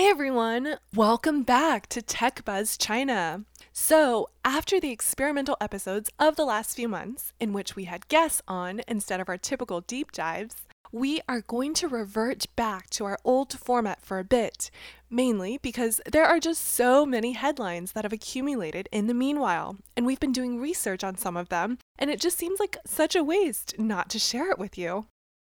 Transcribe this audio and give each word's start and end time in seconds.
Hi, 0.00 0.06
everyone. 0.06 0.76
Welcome 0.96 1.42
back 1.42 1.86
to 1.88 2.00
Tech 2.00 2.42
Buzz 2.46 2.78
China. 2.78 3.44
So, 3.70 4.30
after 4.46 4.80
the 4.80 4.90
experimental 4.90 5.58
episodes 5.60 6.08
of 6.18 6.36
the 6.36 6.46
last 6.46 6.74
few 6.74 6.88
months, 6.88 7.34
in 7.38 7.52
which 7.52 7.76
we 7.76 7.84
had 7.84 8.08
guests 8.08 8.40
on 8.48 8.80
instead 8.88 9.20
of 9.20 9.28
our 9.28 9.36
typical 9.36 9.82
deep 9.82 10.10
dives, 10.10 10.56
we 10.90 11.20
are 11.28 11.42
going 11.42 11.74
to 11.74 11.86
revert 11.86 12.46
back 12.56 12.88
to 12.90 13.04
our 13.04 13.18
old 13.26 13.52
format 13.52 14.00
for 14.00 14.18
a 14.18 14.24
bit, 14.24 14.70
mainly 15.10 15.58
because 15.60 16.00
there 16.10 16.24
are 16.24 16.40
just 16.40 16.66
so 16.66 17.04
many 17.04 17.32
headlines 17.32 17.92
that 17.92 18.04
have 18.06 18.12
accumulated 18.14 18.88
in 18.90 19.06
the 19.06 19.12
meanwhile, 19.12 19.76
and 19.98 20.06
we've 20.06 20.18
been 20.18 20.32
doing 20.32 20.58
research 20.58 21.04
on 21.04 21.18
some 21.18 21.36
of 21.36 21.50
them, 21.50 21.76
and 21.98 22.08
it 22.08 22.22
just 22.22 22.38
seems 22.38 22.58
like 22.58 22.78
such 22.86 23.14
a 23.14 23.22
waste 23.22 23.78
not 23.78 24.08
to 24.08 24.18
share 24.18 24.50
it 24.50 24.58
with 24.58 24.78
you. 24.78 25.04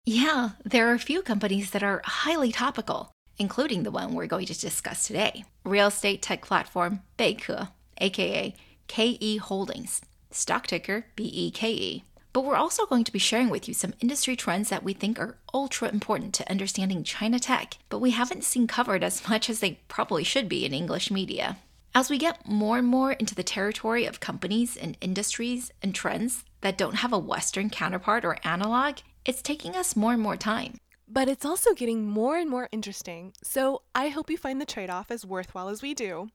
Yeah, 0.06 0.50
there 0.66 0.90
are 0.90 0.94
a 0.94 1.00
few 1.00 1.22
companies 1.22 1.72
that 1.72 1.82
are 1.82 2.02
highly 2.04 2.52
topical, 2.52 3.13
including 3.38 3.84
the 3.84 3.92
one 3.92 4.14
we're 4.14 4.28
going 4.28 4.46
to 4.46 4.60
discuss 4.60 5.08
today 5.08 5.44
real 5.64 5.88
estate 5.88 6.22
tech 6.22 6.46
platform 6.46 7.02
Beike, 7.18 7.70
aka 8.00 8.56
KE 8.88 9.38
Holdings, 9.38 10.02
stock 10.32 10.68
ticker 10.68 11.06
BEKE. 11.16 12.04
But 12.34 12.46
we're 12.46 12.56
also 12.56 12.88
going 12.88 13.04
to 13.04 13.12
be 13.12 13.20
sharing 13.20 13.50
with 13.50 13.68
you 13.68 13.74
some 13.74 13.94
industry 14.02 14.36
trends 14.36 14.70
that 14.70 14.84
we 14.84 14.94
think 14.94 15.20
are 15.20 15.38
ultra 15.54 15.88
important 15.90 16.34
to 16.36 16.50
understanding 16.50 17.04
China 17.04 17.40
tech, 17.40 17.78
but 17.90 18.00
we 18.00 18.12
haven't 18.12 18.44
seen 18.44 18.68
covered 18.68 19.04
as 19.04 19.28
much 19.30 19.50
as 19.50 19.60
they 19.60 19.80
probably 19.88 20.24
should 20.24 20.50
be 20.50 20.66
in 20.66 20.74
English 20.74 21.12
media. 21.12 21.58
As 21.96 22.10
we 22.10 22.18
get 22.18 22.48
more 22.48 22.80
and 22.80 22.88
more 22.88 23.12
into 23.12 23.36
the 23.36 23.44
territory 23.44 24.06
of 24.06 24.20
companies 24.20 24.76
and 24.76 24.98
industries 25.00 25.72
and 25.84 25.94
trends 25.94 26.44
that 26.62 26.78
don't 26.78 26.96
have 26.96 27.14
a 27.14 27.20
Western 27.20 27.70
counterpart 27.70 28.26
or 28.26 28.40
analog, 28.44 28.98
it's 29.26 29.44
taking 29.44 29.76
us 29.76 29.96
more 29.96 30.14
and 30.14 30.22
more 30.22 30.38
time. 30.38 30.80
But 31.14 31.30
it's 31.30 31.46
also 31.46 31.76
getting 31.76 32.08
more 32.08 32.38
and 32.38 32.50
more 32.50 32.70
interesting, 32.72 33.34
so 33.44 33.84
I 33.94 34.10
hope 34.10 34.32
you 34.32 34.38
find 34.38 34.60
the 34.60 34.66
trade 34.66 34.90
off 34.90 35.12
as 35.12 35.24
worthwhile 35.24 35.70
as 35.70 35.84
we 35.84 35.94
do. 35.94 36.30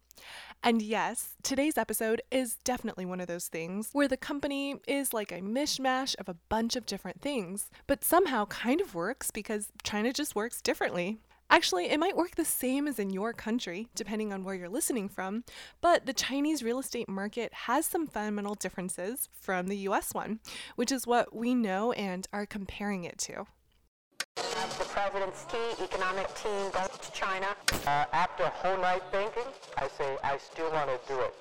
And 0.63 0.81
yes, 0.81 1.35
today's 1.43 1.77
episode 1.77 2.23
is 2.31 2.59
definitely 2.63 3.05
one 3.05 3.19
of 3.21 3.27
those 3.27 3.49
things 3.49 3.91
where 3.93 4.07
the 4.07 4.17
company 4.17 4.77
is 4.87 5.13
like 5.13 5.33
a 5.33 5.41
mishmash 5.41 6.15
of 6.21 6.29
a 6.29 6.37
bunch 6.49 6.77
of 6.77 6.87
different 6.87 7.21
things, 7.21 7.71
but 7.89 8.05
somehow 8.05 8.45
kind 8.47 8.81
of 8.81 8.95
works 8.95 9.33
because 9.33 9.73
China 9.83 10.13
just 10.13 10.37
works 10.37 10.63
differently. 10.63 11.19
Actually, 11.51 11.91
it 11.91 11.99
might 11.99 12.17
work 12.17 12.37
the 12.37 12.45
same 12.45 12.87
as 12.87 13.01
in 13.01 13.11
your 13.11 13.33
country, 13.33 13.89
depending 13.97 14.33
on 14.33 14.45
where 14.45 14.55
you're 14.55 14.69
listening 14.69 15.09
from, 15.09 15.43
but 15.81 16.07
the 16.07 16.13
Chinese 16.13 16.63
real 16.63 16.79
estate 16.79 17.09
market 17.09 17.53
has 17.53 17.85
some 17.85 18.07
fundamental 18.07 18.55
differences 18.55 19.29
from 19.33 19.67
the 19.67 19.79
US 19.89 20.15
one, 20.15 20.39
which 20.77 20.93
is 20.93 21.05
what 21.05 21.35
we 21.35 21.53
know 21.53 21.91
and 21.91 22.29
are 22.33 22.47
comparing 22.47 23.03
it 23.03 23.19
to. 23.19 23.49
The 24.99 25.03
president's 25.11 25.45
key 25.45 25.85
economic 25.85 26.27
team 26.35 26.71
goes 26.73 26.99
to 27.01 27.13
China. 27.13 27.47
Uh, 27.87 28.05
after 28.13 28.43
a 28.43 28.49
whole 28.49 28.77
night 28.79 29.01
thinking, 29.13 29.45
I 29.77 29.87
say 29.87 30.17
I 30.25 30.37
still 30.39 30.73
want 30.73 30.91
to 30.91 30.99
do 31.07 31.21
it. 31.21 31.35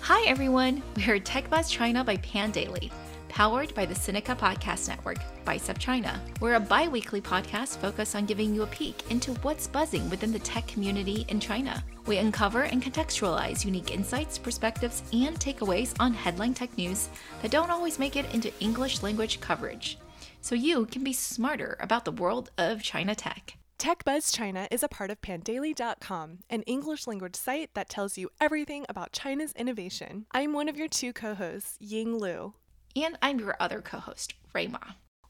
Hi, 0.00 0.24
everyone. 0.28 0.80
We're 0.96 1.18
Tech 1.18 1.50
Buzz 1.50 1.68
China 1.68 2.04
by 2.04 2.18
Pandaily, 2.18 2.92
powered 3.34 3.74
by 3.74 3.84
the 3.84 3.94
Sinica 3.94 4.38
Podcast 4.38 4.86
Network 4.86 5.18
by 5.44 5.58
China. 5.58 6.20
We're 6.38 6.54
a 6.54 6.60
bi 6.60 6.86
weekly 6.86 7.20
podcast 7.20 7.78
focused 7.78 8.14
on 8.14 8.26
giving 8.26 8.54
you 8.54 8.62
a 8.62 8.68
peek 8.68 9.10
into 9.10 9.34
what's 9.42 9.66
buzzing 9.66 10.08
within 10.08 10.30
the 10.30 10.38
tech 10.38 10.68
community 10.68 11.26
in 11.26 11.40
China. 11.40 11.82
We 12.06 12.18
uncover 12.18 12.62
and 12.62 12.80
contextualize 12.80 13.64
unique 13.64 13.90
insights, 13.90 14.38
perspectives, 14.38 15.02
and 15.12 15.36
takeaways 15.40 15.94
on 15.98 16.14
headline 16.14 16.54
tech 16.54 16.78
news 16.78 17.08
that 17.42 17.50
don't 17.50 17.72
always 17.72 17.98
make 17.98 18.14
it 18.14 18.32
into 18.32 18.56
English 18.60 19.02
language 19.02 19.40
coverage. 19.40 19.98
So 20.40 20.54
you 20.54 20.86
can 20.86 21.02
be 21.02 21.12
smarter 21.12 21.76
about 21.80 22.04
the 22.04 22.12
world 22.12 22.52
of 22.56 22.84
China 22.84 23.16
tech. 23.16 23.56
TechBuzz 23.80 24.32
China 24.32 24.68
is 24.70 24.84
a 24.84 24.88
part 24.88 25.10
of 25.10 25.20
Pandaily.com, 25.20 26.38
an 26.48 26.62
English 26.62 27.08
language 27.08 27.34
site 27.34 27.70
that 27.74 27.88
tells 27.88 28.16
you 28.16 28.30
everything 28.40 28.86
about 28.88 29.10
China's 29.10 29.52
innovation. 29.54 30.26
I'm 30.30 30.52
one 30.52 30.68
of 30.68 30.76
your 30.76 30.88
two 30.88 31.12
co 31.12 31.34
hosts, 31.34 31.76
Ying 31.80 32.16
Lu. 32.16 32.54
And 32.96 33.18
I'm 33.20 33.40
your 33.40 33.56
other 33.58 33.80
co 33.80 33.98
host, 33.98 34.34
Ray 34.52 34.68
Ma. 34.68 34.78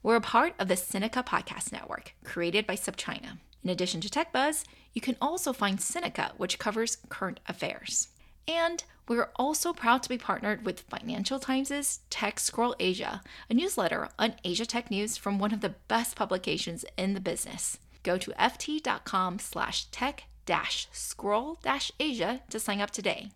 We're 0.03 0.17
a 0.17 0.21
part 0.21 0.53
of 0.59 0.67
the 0.67 0.75
Sinica 0.75 1.25
Podcast 1.25 1.71
Network, 1.71 2.13
created 2.23 2.67
by 2.67 2.75
SupChina. 2.75 3.39
In 3.63 3.71
addition 3.71 4.01
to 4.01 4.09
TechBuzz, 4.09 4.65
you 4.93 5.01
can 5.01 5.17
also 5.19 5.51
find 5.51 5.79
Sinica, 5.79 6.33
which 6.37 6.59
covers 6.59 6.99
current 7.09 7.39
affairs. 7.47 8.09
And 8.47 8.83
we're 9.07 9.31
also 9.35 9.73
proud 9.73 10.03
to 10.03 10.09
be 10.09 10.19
partnered 10.19 10.63
with 10.63 10.81
Financial 10.81 11.39
Times' 11.39 12.01
Tech 12.11 12.39
Scroll 12.39 12.75
Asia, 12.79 13.23
a 13.49 13.53
newsletter 13.55 14.09
on 14.19 14.35
Asia 14.43 14.67
tech 14.67 14.91
news 14.91 15.17
from 15.17 15.39
one 15.39 15.51
of 15.51 15.61
the 15.61 15.73
best 15.87 16.15
publications 16.15 16.85
in 16.97 17.15
the 17.15 17.19
business. 17.19 17.79
Go 18.03 18.19
to 18.19 18.31
ft.com 18.33 19.39
slash 19.39 19.85
tech 19.85 20.25
dash 20.45 20.87
scroll 20.91 21.57
dash 21.63 21.91
Asia 21.99 22.41
to 22.51 22.59
sign 22.59 22.79
up 22.79 22.91
today. 22.91 23.31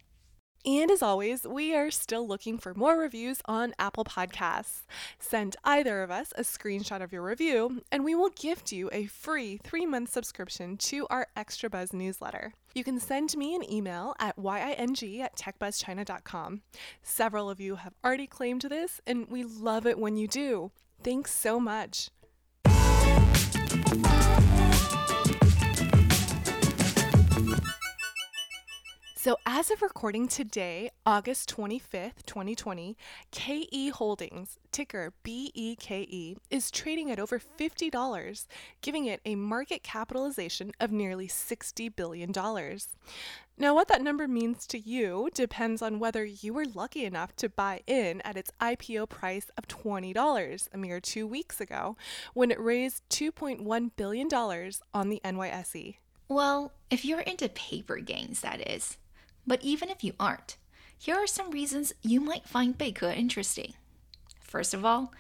And 0.66 0.92
as 0.92 1.02
always, 1.02 1.48
we 1.48 1.74
are 1.74 1.90
still 1.90 2.28
looking 2.28 2.58
for 2.58 2.74
more 2.74 2.98
reviews 2.98 3.42
on 3.46 3.74
Apple 3.80 4.04
Podcasts. 4.04 4.82
Send 5.18 5.56
either 5.64 6.04
of 6.04 6.12
us 6.12 6.34
a 6.36 6.42
screenshot 6.42 7.02
of 7.02 7.14
your 7.14 7.22
review, 7.22 7.82
and 7.92 8.04
we 8.04 8.14
will 8.16 8.30
gift 8.30 8.72
you 8.72 8.90
a 8.92 9.06
free 9.06 9.60
three 9.64 9.86
month 9.86 10.12
subscription 10.12 10.78
to 10.78 11.08
our 11.10 11.28
Extra 11.36 11.70
Buzz 11.70 11.94
newsletter. 11.94 12.54
You 12.76 12.84
can 12.84 13.00
send 13.00 13.36
me 13.38 13.56
an 13.56 13.70
email 13.72 14.14
at 14.20 14.38
ying 14.38 15.22
at 15.22 15.36
techbuzzchina.com. 15.36 16.62
Several 17.02 17.50
of 17.50 17.60
you 17.60 17.76
have 17.78 17.94
already 18.04 18.28
claimed 18.28 18.62
this, 18.62 19.02
and 19.08 19.28
we 19.30 19.44
love 19.44 19.86
it 19.88 19.98
when 19.98 20.18
you 20.18 20.28
do. 20.28 20.72
Thanks 21.04 21.34
so 21.34 21.60
much. 21.60 22.10
So, 29.22 29.36
as 29.46 29.70
of 29.70 29.82
recording 29.82 30.30
today, 30.30 30.92
August 31.06 31.54
25th, 31.54 32.26
2020, 32.26 32.96
KE 33.32 33.90
Holdings, 33.90 34.60
ticker 34.72 35.12
BEKE, 35.24 36.38
is 36.50 36.72
trading 36.72 37.12
at 37.12 37.20
over 37.20 37.38
$50, 37.38 38.48
giving 38.82 39.08
it 39.08 39.20
a 39.26 39.36
market 39.36 39.84
capitalization 39.84 40.72
of 40.80 40.94
nearly 40.94 41.28
$60 41.28 41.94
billion. 41.94 42.32
Now, 43.58 43.76
what 43.76 43.90
that 43.90 44.02
number 44.02 44.26
means 44.26 44.66
to 44.68 44.80
you 44.80 45.30
depends 45.34 45.82
on 45.82 46.00
whether 46.00 46.24
you 46.24 46.54
were 46.54 46.64
lucky 46.74 47.04
enough 47.04 47.36
to 47.36 47.50
buy 47.50 47.82
in 47.88 48.22
at 48.22 48.38
its 48.38 48.52
IPO 48.62 49.10
price 49.10 49.52
of 49.58 49.68
$20 49.68 50.68
a 50.72 50.78
mere 50.78 51.02
two 51.02 51.28
weeks 51.28 51.60
ago, 51.60 51.98
when 52.34 52.52
it 52.52 52.60
raised 52.62 53.04
$2.1 53.10 53.92
billion 53.98 54.30
on 54.94 55.10
the 55.10 55.20
NYSE. 55.26 55.98
Well, 56.30 56.72
if 56.90 57.04
you're 57.04 57.20
into 57.20 57.50
paper 57.50 57.98
gains, 57.98 58.40
that 58.40 58.66
is. 58.66 58.98
But 59.50 59.64
even 59.64 59.90
if 59.90 60.04
you 60.04 60.14
aren't, 60.20 60.58
here 60.96 61.16
are 61.16 61.26
some 61.26 61.50
reasons 61.50 61.92
you 62.04 62.22
might 62.22 62.48
find 62.48 62.78
Beike 62.78 63.18
interesting. 63.18 63.74
First 64.40 64.76
of 64.76 64.86
all, 64.86 65.12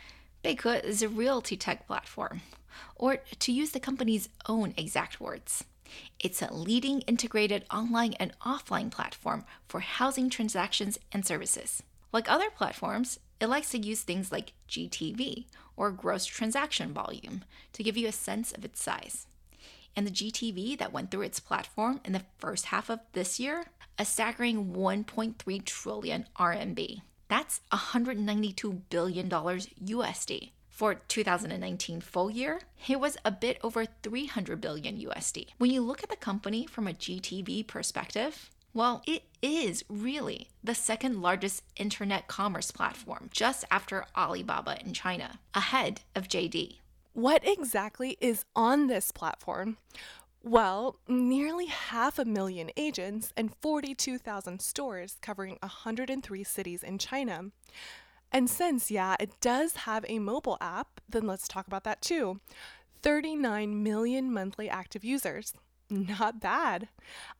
Beike 0.44 0.84
is 0.84 1.02
a 1.02 1.10
realty 1.10 1.58
tech 1.58 1.88
platform, 1.88 2.42
or 2.96 3.18
to 3.40 3.52
use 3.52 3.72
the 3.72 3.80
company's 3.80 4.30
own 4.48 4.76
exact 4.78 5.20
words, 5.20 5.64
it's 6.20 6.44
a 6.44 6.54
leading 6.54 7.02
integrated 7.02 7.66
online 7.74 8.14
and 8.20 8.38
offline 8.46 8.92
platform 8.92 9.46
for 9.68 9.80
housing 9.80 10.30
transactions 10.30 11.00
and 11.12 11.26
services. 11.26 11.82
Like 12.14 12.30
other 12.30 12.52
platforms, 12.52 13.20
it 13.42 13.48
likes 13.48 13.72
to 13.72 13.80
use 13.80 14.02
things 14.02 14.32
like 14.32 14.54
GTV 14.70 15.46
or 15.76 15.90
gross 15.90 16.28
transaction 16.28 16.94
volume 16.94 17.46
to 17.74 17.82
give 17.82 17.98
you 17.98 18.08
a 18.08 18.12
sense 18.12 18.52
of 18.52 18.64
its 18.64 18.80
size. 18.80 19.26
And 19.96 20.06
the 20.06 20.12
GTV 20.12 20.78
that 20.78 20.94
went 20.94 21.10
through 21.10 21.24
its 21.24 21.40
platform 21.40 22.00
in 22.06 22.14
the 22.14 22.26
first 22.38 22.66
half 22.66 22.92
of 22.92 23.00
this 23.14 23.40
year, 23.40 23.66
a 24.00 24.06
staggering 24.06 24.74
1.3 24.74 25.66
trillion 25.66 26.26
RMB. 26.40 27.02
That's 27.28 27.62
$192 27.72 28.82
billion 28.90 29.30
USD. 29.30 30.52
For 30.70 30.96
2019 30.96 32.00
full 32.00 32.32
year, 32.32 32.62
it 32.88 33.02
was 33.02 33.18
a 33.26 33.32
bit 33.32 33.60
over 33.62 33.86
300 34.02 34.62
billion 34.62 34.98
USD. 34.98 35.48
When 35.58 35.70
you 35.70 35.82
look 35.82 36.02
at 36.02 36.10
the 36.10 36.16
company 36.16 36.66
from 36.66 36.88
a 36.88 36.94
GTV 36.94 37.68
perspective, 37.68 38.50
well, 38.74 39.04
it 39.06 39.24
is 39.42 39.84
really 39.90 40.48
the 40.64 40.74
second 40.74 41.22
largest 41.22 41.64
internet 41.76 42.28
commerce 42.28 42.72
platform 42.72 43.30
just 43.34 43.66
after 43.70 44.06
Alibaba 44.16 44.80
in 44.84 44.94
China, 44.94 45.40
ahead 45.54 46.02
of 46.16 46.30
JD. 46.30 46.78
What 47.14 47.46
exactly 47.46 48.18
is 48.22 48.46
on 48.56 48.88
this 48.88 49.12
platform? 49.12 49.76
Well, 50.44 51.00
nearly 51.08 51.66
half 51.66 52.18
a 52.18 52.26
million 52.26 52.72
agents 52.78 53.34
and 53.36 53.54
42,000 53.62 54.62
stores 54.62 55.18
covering 55.22 55.58
103 55.62 56.44
cities 56.44 56.82
in 56.82 56.98
China. 56.98 57.52
And 58.32 58.50
since, 58.50 58.90
yeah, 58.90 59.16
it 59.20 59.42
does 59.42 59.76
have 59.76 60.06
a 60.08 60.20
mobile 60.20 60.58
app, 60.62 61.02
then 61.10 61.28
let's 61.28 61.48
talk 61.48 61.68
about 61.68 61.84
that 61.84 62.02
too. 62.02 62.40
39 63.02 63.84
million 63.84 64.32
monthly 64.32 64.70
active 64.70 65.04
users. 65.04 65.54
Not 65.90 66.40
bad. 66.40 66.88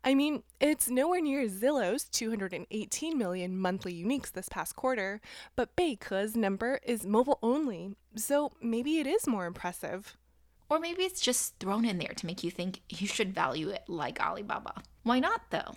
I 0.04 0.16
mean, 0.16 0.42
it's 0.60 0.90
nowhere 0.90 1.22
near 1.22 1.46
Zillow's 1.48 2.06
218 2.06 3.18
million 3.18 3.56
monthly 3.56 3.94
uniques 3.94 4.32
this 4.32 4.50
past 4.50 4.76
quarter, 4.76 5.22
but 5.56 5.76
Beike's 5.76 6.36
number 6.36 6.80
is 6.84 7.06
mobile 7.06 7.38
only, 7.44 7.96
so 8.16 8.52
maybe 8.60 8.98
it 8.98 9.06
is 9.06 9.28
more 9.28 9.46
impressive. 9.46 10.18
Or 10.70 10.80
maybe 10.80 11.04
it's 11.04 11.22
just 11.22 11.58
thrown 11.60 11.86
in 11.86 11.98
there 11.98 12.14
to 12.16 12.26
make 12.26 12.44
you 12.44 12.52
think 12.52 12.82
you 12.90 13.08
should 13.08 13.34
value 13.34 13.70
it 13.70 13.84
like 13.88 14.20
Alibaba. 14.20 14.84
Why 15.04 15.20
not, 15.20 15.42
though? 15.50 15.76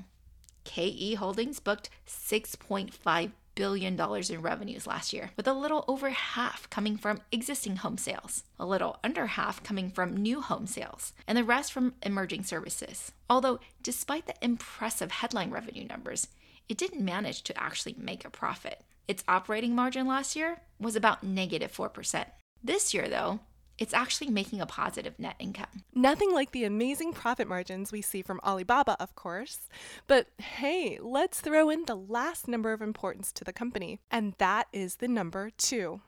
KE 0.64 1.14
Holdings 1.14 1.60
booked 1.60 1.90
6.5 2.06 3.32
billion 3.54 3.96
dollars 3.96 4.30
in 4.30 4.40
revenues 4.40 4.86
last 4.86 5.12
year, 5.12 5.30
with 5.36 5.46
a 5.46 5.52
little 5.52 5.84
over 5.86 6.10
half 6.10 6.68
coming 6.70 6.96
from 6.96 7.20
existing 7.30 7.76
home 7.76 7.98
sales, 7.98 8.44
a 8.58 8.66
little 8.66 8.98
under 9.04 9.26
half 9.26 9.62
coming 9.62 9.90
from 9.90 10.16
new 10.16 10.40
home 10.40 10.66
sales, 10.66 11.12
and 11.26 11.36
the 11.36 11.44
rest 11.44 11.72
from 11.72 11.94
emerging 12.02 12.44
services. 12.44 13.12
Although, 13.28 13.60
despite 13.82 14.26
the 14.26 14.34
impressive 14.40 15.10
headline 15.10 15.50
revenue 15.50 15.86
numbers, 15.86 16.28
it 16.68 16.78
didn't 16.78 17.04
manage 17.04 17.42
to 17.42 17.62
actually 17.62 17.94
make 17.98 18.24
a 18.24 18.30
profit. 18.30 18.82
Its 19.08 19.24
operating 19.28 19.74
margin 19.74 20.06
last 20.06 20.36
year 20.36 20.60
was 20.80 20.96
about 20.96 21.22
negative 21.24 21.72
4%. 21.72 22.24
This 22.64 22.94
year, 22.94 23.08
though, 23.08 23.40
it's 23.82 23.92
actually 23.92 24.30
making 24.30 24.60
a 24.60 24.66
positive 24.66 25.18
net 25.18 25.34
income. 25.40 25.82
Nothing 25.92 26.32
like 26.32 26.52
the 26.52 26.62
amazing 26.62 27.12
profit 27.12 27.48
margins 27.48 27.90
we 27.90 28.00
see 28.00 28.22
from 28.22 28.38
Alibaba, 28.44 28.96
of 29.00 29.16
course. 29.16 29.68
But 30.06 30.28
hey, 30.38 31.00
let's 31.02 31.40
throw 31.40 31.68
in 31.68 31.86
the 31.86 31.96
last 31.96 32.46
number 32.46 32.72
of 32.72 32.80
importance 32.80 33.32
to 33.32 33.42
the 33.42 33.52
company, 33.52 33.98
and 34.08 34.34
that 34.38 34.68
is 34.72 34.96
the 34.96 35.08
number 35.08 35.50
two. 35.50 36.00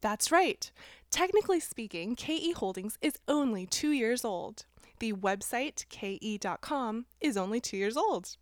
That's 0.00 0.32
right. 0.32 0.68
Technically 1.12 1.60
speaking, 1.60 2.16
KE 2.16 2.50
Holdings 2.50 2.98
is 3.00 3.14
only 3.28 3.64
two 3.64 3.92
years 3.92 4.24
old. 4.24 4.64
The 4.98 5.12
website, 5.12 5.84
ke.com, 5.88 7.06
is 7.20 7.36
only 7.36 7.60
two 7.60 7.76
years 7.76 7.96
old. 7.96 8.36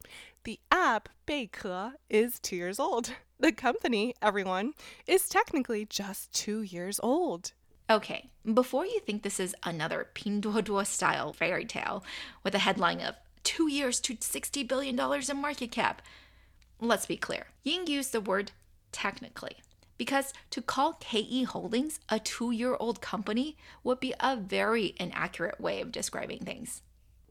The 0.45 0.59
app, 0.73 1.11
Beike, 1.27 1.93
is 2.09 2.41
two 2.41 2.57
years 2.57 2.81
old. 2.81 3.13
The 3.41 3.53
company, 3.53 4.15
everyone, 4.21 4.73
is 5.07 5.29
technically 5.29 5.87
just 5.87 6.33
two 6.33 6.63
years 6.63 6.99
old. 7.01 7.53
Okay, 7.91 8.29
before 8.53 8.85
you 8.85 9.01
think 9.01 9.23
this 9.23 9.41
is 9.41 9.57
another 9.65 10.09
Pinduoduo 10.15 10.87
style 10.87 11.33
fairy 11.33 11.65
tale 11.65 12.05
with 12.45 12.55
a 12.55 12.59
headline 12.59 13.01
of 13.01 13.15
two 13.45 13.71
years 13.71 13.99
to 14.01 14.15
$60 14.15 14.69
billion 14.69 14.99
in 14.99 15.37
market 15.41 15.71
cap, 15.71 16.03
let's 16.81 17.07
be 17.07 17.17
clear. 17.17 17.47
Ying 17.65 17.87
used 17.87 18.13
the 18.13 18.21
word 18.21 18.53
technically 18.93 19.57
because 19.97 20.33
to 20.51 20.61
call 20.61 20.95
KE 21.01 21.45
Holdings 21.45 21.99
a 22.09 22.19
two 22.19 22.51
year 22.51 22.77
old 22.79 23.01
company 23.01 23.57
would 23.83 24.01
be 24.01 24.15
a 24.21 24.37
very 24.37 24.95
inaccurate 24.99 25.61
way 25.61 25.81
of 25.81 25.91
describing 25.91 26.41
things. 26.41 26.83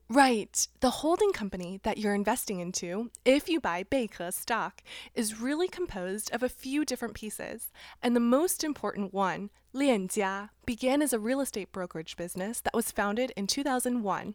Right. 0.10 0.66
The 0.80 0.90
holding 0.90 1.34
company 1.34 1.82
that 1.84 1.98
you're 1.98 2.16
investing 2.16 2.62
into, 2.62 3.12
if 3.26 3.50
you 3.50 3.60
buy 3.60 3.84
Beike 3.84 4.34
stock, 4.34 4.82
is 5.14 5.42
really 5.42 5.68
composed 5.68 6.34
of 6.34 6.44
a 6.44 6.50
few 6.50 6.86
different 6.86 7.14
pieces. 7.14 7.74
And 8.02 8.16
the 8.16 8.22
most 8.22 8.64
important 8.64 9.14
one, 9.14 9.50
Lianjia, 9.78 10.50
began 10.66 11.04
as 11.04 11.14
a 11.14 11.20
real 11.20 11.40
estate 11.40 11.72
brokerage 11.72 12.18
business 12.18 12.62
that 12.62 12.74
was 12.74 12.92
founded 12.92 13.32
in 13.38 13.46
2001. 13.46 14.34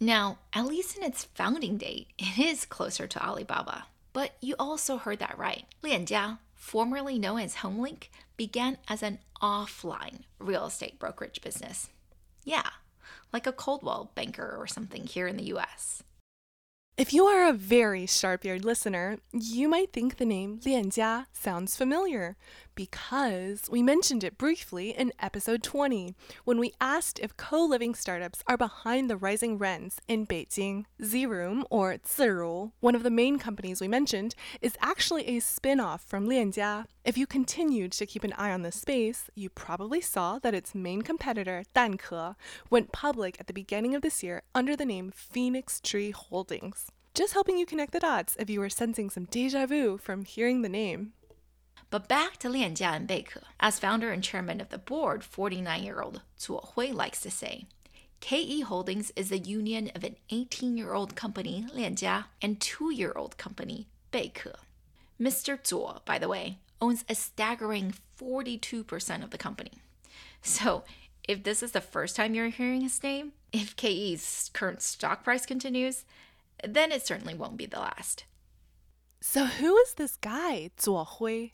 Now, 0.00 0.38
at 0.52 0.66
least 0.66 0.96
in 0.96 1.04
its 1.04 1.22
founding 1.22 1.78
date, 1.78 2.08
it 2.18 2.36
is 2.36 2.64
closer 2.64 3.06
to 3.06 3.24
Alibaba. 3.24 3.86
But 4.12 4.32
you 4.40 4.56
also 4.58 4.96
heard 4.96 5.20
that 5.20 5.38
right. 5.38 5.66
Lianjia, 5.84 6.40
formerly 6.54 7.16
known 7.16 7.38
as 7.38 7.56
HomeLink, 7.56 8.08
began 8.36 8.78
as 8.88 9.04
an 9.04 9.20
offline 9.40 10.22
real 10.40 10.66
estate 10.66 10.98
brokerage 10.98 11.40
business. 11.42 11.88
Yeah, 12.44 12.68
like 13.32 13.46
a 13.46 13.52
Coldwell 13.52 14.10
banker 14.16 14.56
or 14.58 14.66
something 14.66 15.06
here 15.06 15.28
in 15.28 15.36
the 15.36 15.54
US. 15.54 16.02
If 16.98 17.14
you 17.14 17.24
are 17.24 17.48
a 17.48 17.54
very 17.54 18.04
sharp 18.04 18.44
eared 18.44 18.66
listener, 18.66 19.18
you 19.32 19.66
might 19.66 19.94
think 19.94 20.16
the 20.16 20.26
name 20.26 20.58
Lianjia 20.58 21.26
sounds 21.32 21.74
familiar 21.74 22.36
because 22.74 23.68
we 23.70 23.82
mentioned 23.82 24.24
it 24.24 24.38
briefly 24.38 24.90
in 24.90 25.12
episode 25.18 25.62
20 25.62 26.14
when 26.44 26.58
we 26.58 26.72
asked 26.80 27.18
if 27.18 27.36
co 27.36 27.64
living 27.64 27.94
startups 27.94 28.42
are 28.46 28.56
behind 28.56 29.08
the 29.08 29.16
rising 29.16 29.58
rents 29.58 30.00
in 30.08 30.26
Beijing. 30.26 30.84
Ziroom, 31.00 31.64
or 31.70 31.94
Ziru, 31.98 32.72
one 32.80 32.94
of 32.94 33.02
the 33.02 33.10
main 33.10 33.38
companies 33.38 33.80
we 33.80 33.88
mentioned, 33.88 34.34
is 34.60 34.76
actually 34.80 35.26
a 35.28 35.40
spin 35.40 35.80
off 35.80 36.02
from 36.04 36.28
Lianjia. 36.28 36.86
If 37.04 37.18
you 37.18 37.26
continued 37.26 37.92
to 37.92 38.06
keep 38.06 38.24
an 38.24 38.32
eye 38.34 38.52
on 38.52 38.62
this 38.62 38.80
space, 38.80 39.28
you 39.34 39.50
probably 39.50 40.00
saw 40.00 40.38
that 40.38 40.54
its 40.54 40.74
main 40.74 41.02
competitor, 41.02 41.64
Danke, 41.74 42.36
went 42.70 42.92
public 42.92 43.36
at 43.40 43.46
the 43.46 43.52
beginning 43.52 43.94
of 43.94 44.02
this 44.02 44.22
year 44.22 44.42
under 44.54 44.76
the 44.76 44.86
name 44.86 45.10
Phoenix 45.14 45.80
Tree 45.80 46.10
Holdings. 46.10 46.90
Just 47.14 47.34
helping 47.34 47.58
you 47.58 47.66
connect 47.66 47.92
the 47.92 48.00
dots 48.00 48.36
if 48.38 48.48
you 48.48 48.58
were 48.58 48.70
sensing 48.70 49.10
some 49.10 49.26
deja 49.26 49.66
vu 49.66 49.98
from 49.98 50.24
hearing 50.24 50.62
the 50.62 50.68
name. 50.70 51.12
But 51.92 52.08
back 52.08 52.38
to 52.38 52.48
Lianjia 52.48 52.96
and 52.96 53.06
Beike. 53.06 53.36
As 53.60 53.78
founder 53.78 54.12
and 54.12 54.24
chairman 54.24 54.62
of 54.62 54.70
the 54.70 54.78
board, 54.78 55.22
49 55.22 55.84
year 55.84 56.00
old 56.00 56.22
Zuo 56.38 56.72
Hui 56.72 56.90
likes 56.90 57.20
to 57.20 57.30
say, 57.30 57.66
KE 58.20 58.62
Holdings 58.62 59.12
is 59.14 59.28
the 59.28 59.38
union 59.38 59.92
of 59.94 60.02
an 60.02 60.16
18 60.30 60.78
year 60.78 60.94
old 60.94 61.14
company, 61.14 61.66
Lianjia, 61.76 62.24
and 62.40 62.58
2 62.62 62.94
year 62.94 63.12
old 63.14 63.36
company, 63.36 63.88
Beike. 64.10 64.54
Mr. 65.20 65.60
Zuo, 65.62 66.02
by 66.06 66.18
the 66.18 66.30
way, 66.30 66.56
owns 66.80 67.04
a 67.10 67.14
staggering 67.14 67.92
42% 68.18 69.22
of 69.22 69.28
the 69.28 69.36
company. 69.36 69.72
So, 70.40 70.84
if 71.28 71.42
this 71.42 71.62
is 71.62 71.72
the 71.72 71.82
first 71.82 72.16
time 72.16 72.34
you're 72.34 72.48
hearing 72.48 72.80
his 72.80 73.02
name, 73.02 73.32
if 73.52 73.76
KE's 73.76 74.50
current 74.54 74.80
stock 74.80 75.24
price 75.24 75.44
continues, 75.44 76.06
then 76.66 76.90
it 76.90 77.06
certainly 77.06 77.34
won't 77.34 77.58
be 77.58 77.66
the 77.66 77.80
last. 77.80 78.24
So, 79.20 79.44
who 79.44 79.76
is 79.76 79.92
this 79.92 80.16
guy, 80.16 80.70
Zuo 80.78 81.06
Hui? 81.06 81.50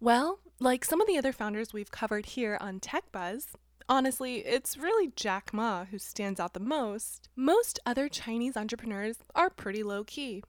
Well, 0.00 0.38
like 0.60 0.84
some 0.84 1.00
of 1.00 1.06
the 1.06 1.18
other 1.18 1.32
founders 1.32 1.72
we've 1.72 1.90
covered 1.90 2.26
here 2.26 2.58
on 2.60 2.80
Tech 2.80 3.04
Buzz, 3.12 3.48
honestly, 3.88 4.36
it's 4.38 4.76
really 4.76 5.12
Jack 5.16 5.52
Ma 5.52 5.84
who 5.84 5.98
stands 5.98 6.40
out 6.40 6.54
the 6.54 6.60
most. 6.60 7.28
Most 7.36 7.80
other 7.84 8.08
Chinese 8.08 8.56
entrepreneurs 8.56 9.18
are 9.34 9.50
pretty 9.50 9.82
low 9.82 10.04
key. 10.04 10.42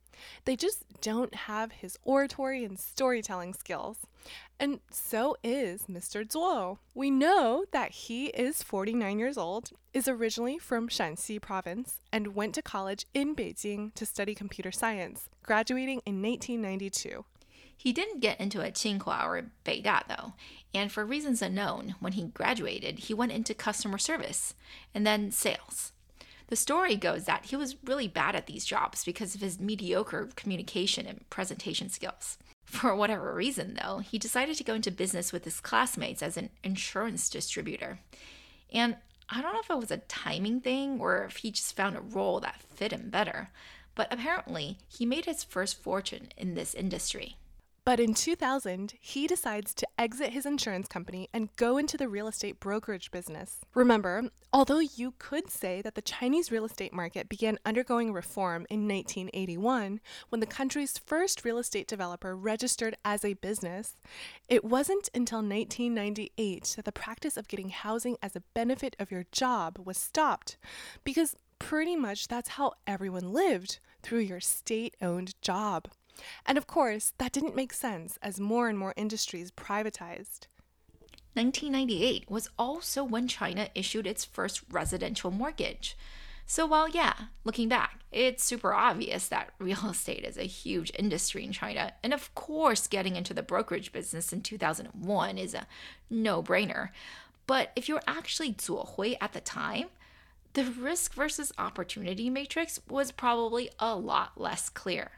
They 0.45 0.56
just 0.56 0.85
don't 1.01 1.35
have 1.35 1.73
his 1.73 1.97
oratory 2.03 2.63
and 2.63 2.79
storytelling 2.79 3.53
skills. 3.53 3.97
And 4.59 4.79
so 4.89 5.35
is 5.44 5.83
Mr. 5.83 6.25
Zuo. 6.25 6.77
We 6.94 7.12
know 7.12 7.65
that 7.71 7.91
he 7.91 8.27
is 8.27 8.63
49 8.63 9.19
years 9.19 9.38
old, 9.38 9.71
is 9.94 10.07
originally 10.07 10.57
from 10.57 10.88
Shanxi 10.88 11.41
province, 11.41 12.00
and 12.12 12.35
went 12.35 12.56
to 12.56 12.62
college 12.62 13.06
in 13.13 13.35
Beijing 13.35 13.94
to 13.95 14.06
study 14.06 14.33
computer 14.33 14.71
science, 14.71 15.29
graduating 15.44 16.01
in 16.05 16.22
1992. 16.22 17.25
He 17.77 17.94
didn't 17.94 18.22
get 18.22 18.39
into 18.39 18.62
a 18.62 18.72
Tsinghua 18.72 19.25
or 19.25 19.51
Beida 19.63 20.08
though, 20.08 20.34
and 20.74 20.91
for 20.91 21.05
reasons 21.05 21.41
unknown, 21.41 21.96
when 22.00 22.13
he 22.13 22.24
graduated, 22.24 23.00
he 23.00 23.13
went 23.13 23.32
into 23.32 23.53
customer 23.53 23.98
service 23.98 24.53
and 24.94 25.05
then 25.05 25.32
sales. 25.32 25.91
The 26.48 26.55
story 26.55 26.96
goes 26.96 27.25
that 27.25 27.46
he 27.46 27.55
was 27.55 27.75
really 27.84 28.08
bad 28.08 28.36
at 28.36 28.46
these 28.46 28.65
jobs 28.65 29.03
because 29.03 29.34
of 29.34 29.41
his 29.41 29.60
mediocre 29.60 30.29
communication 30.36 31.08
and 31.08 31.27
presentation 31.29 31.89
skills. 31.89 32.38
For 32.65 32.96
whatever 32.96 33.34
reason, 33.34 33.79
though, 33.82 34.00
he 34.00 34.20
decided 34.20 34.55
to 34.58 34.63
go 34.63 34.74
into 34.74 34.91
business 34.91 35.32
with 35.32 35.46
his 35.46 35.60
classmates 35.60 36.22
as 36.22 36.38
an 36.38 36.50
insurance 36.63 37.29
distributor. 37.29 38.00
And 38.72 38.98
I 39.29 39.41
don't 39.41 39.53
know 39.53 39.60
if 39.60 39.70
it 39.70 39.77
was 39.77 39.91
a 39.91 39.98
timing 39.98 40.62
thing 40.62 41.00
or 41.00 41.24
if 41.24 41.38
he 41.38 41.51
just 41.51 41.75
found 41.75 41.96
a 41.96 42.01
role 42.01 42.39
that 42.41 42.62
fit 42.75 42.91
him 42.91 43.10
better, 43.10 43.50
but 43.96 44.12
apparently 44.12 44.77
he 44.88 45.05
made 45.05 45.25
his 45.25 45.44
first 45.44 45.82
fortune 45.82 46.29
in 46.38 46.53
this 46.53 46.75
industry. 46.75 47.38
But 47.86 48.00
in 48.00 48.15
2000, 48.15 48.96
he 49.00 49.27
decides 49.27 49.75
to 49.75 49.88
exit 50.00 50.32
his 50.34 50.48
insurance 50.48 50.88
company 50.88 51.30
and 51.32 51.56
go 51.56 51.77
into 51.77 51.98
the 51.98 52.10
real 52.10 52.27
estate 52.27 52.60
brokerage 52.60 53.12
business. 53.12 53.60
Remember, 53.75 54.24
although 54.51 54.80
you 54.80 55.13
could 55.20 55.51
say 55.51 55.84
that 55.84 55.94
the 55.94 56.01
Chinese 56.01 56.51
real 56.51 56.65
estate 56.65 56.94
market 56.94 57.30
began 57.30 57.60
undergoing 57.63 58.12
reform 58.12 58.65
in 58.72 58.88
1981 58.88 60.01
when 60.30 60.39
the 60.39 60.48
country's 60.48 60.98
first 60.98 61.46
real 61.46 61.60
estate 61.60 61.88
developer 61.88 62.36
registered 62.36 62.98
as 63.06 63.24
a 63.24 63.36
business, 63.36 63.96
it 64.50 64.65
wasn't 64.65 65.08
until 65.13 65.44
1998 65.44 66.74
that 66.77 66.86
the 66.86 66.92
practice 66.92 67.38
of 67.38 67.48
getting 67.48 67.70
housing 67.70 68.18
as 68.20 68.36
a 68.36 68.44
benefit 68.56 68.96
of 68.98 69.12
your 69.12 69.25
job 69.32 69.77
was 69.86 69.96
stopped. 69.96 70.58
Because 71.04 71.36
pretty 71.60 71.96
much 71.96 72.27
that's 72.27 72.50
how 72.50 72.74
everyone 72.88 73.32
lived 73.32 73.77
through 74.01 74.20
your 74.20 74.39
state 74.39 74.96
owned 75.04 75.39
job. 75.44 75.88
And 76.45 76.57
of 76.57 76.67
course, 76.67 77.13
that 77.17 77.31
didn't 77.31 77.55
make 77.55 77.74
sense 77.74 78.17
as 78.22 78.39
more 78.39 78.69
and 78.69 78.77
more 78.77 78.93
industries 78.95 79.51
privatized. 79.51 80.48
1998 81.34 82.29
was 82.29 82.50
also 82.57 83.03
when 83.03 83.27
China 83.27 83.69
issued 83.75 84.07
its 84.07 84.24
first 84.24 84.62
residential 84.72 85.31
mortgage. 85.31 85.98
So, 86.48 86.65
while, 86.65 86.88
yeah, 86.88 87.13
looking 87.43 87.67
back, 87.67 88.01
it's 88.12 88.43
super 88.43 88.74
obvious 88.74 89.27
that 89.27 89.51
real 89.60 89.89
estate 89.89 90.24
is 90.24 90.38
a 90.38 90.43
huge 90.43 90.91
industry 90.98 91.43
in 91.43 91.51
China, 91.51 91.93
and 92.03 92.13
of 92.13 92.34
course, 92.36 92.88
getting 92.88 93.15
into 93.15 93.34
the 93.34 93.43
brokerage 93.43 93.91
business 93.91 94.31
in 94.31 94.41
2001 94.41 95.38
is 95.38 95.53
a 95.53 95.67
no 96.10 96.41
brainer. 96.41 96.89
But 97.48 97.72
if 97.75 97.89
you're 97.89 98.01
actually 98.07 98.53
Zuo 98.53 98.95
Hui 98.95 99.15
at 99.19 99.34
the 99.34 99.41
time, 99.41 99.88
the 100.53 100.63
risk 100.63 101.13
versus 101.13 101.51
opportunity 101.57 102.29
matrix 102.29 102.79
was 102.89 103.12
probably 103.12 103.69
a 103.77 103.95
lot 103.95 104.39
less 104.39 104.69
clear. 104.69 105.12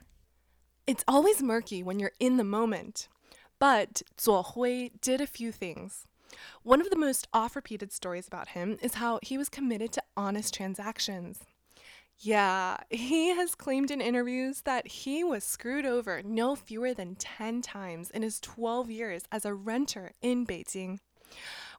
It's 0.88 1.04
always 1.06 1.44
murky 1.44 1.84
when 1.84 2.00
you're 2.00 2.14
in 2.18 2.38
the 2.38 2.46
moment. 2.46 3.10
But 3.60 4.04
Zuo 4.18 4.54
Hui 4.54 4.90
did 5.02 5.20
a 5.20 5.28
few 5.28 5.52
things. 5.52 6.06
One 6.64 6.80
of 6.80 6.90
the 6.90 6.96
most 6.96 7.28
oft 7.34 7.58
repeated 7.58 7.92
stories 7.92 8.26
about 8.26 8.50
him 8.50 8.78
is 8.82 8.96
how 8.96 9.20
he 9.22 9.38
was 9.38 9.50
committed 9.50 9.92
to 9.94 10.04
honest 10.16 10.54
transactions. 10.54 11.42
Yeah, 12.20 12.78
he 12.90 13.30
has 13.30 13.54
claimed 13.54 13.92
in 13.92 14.00
interviews 14.00 14.62
that 14.62 14.88
he 14.88 15.26
was 15.26 15.44
screwed 15.44 15.86
over 15.86 16.22
no 16.24 16.56
fewer 16.56 16.94
than 16.94 17.16
10 17.16 17.62
times 17.62 18.10
in 18.10 18.22
his 18.22 18.40
12 18.40 18.90
years 18.90 19.24
as 19.30 19.46
a 19.46 19.54
renter 19.54 20.14
in 20.22 20.46
Beijing. 20.46 21.00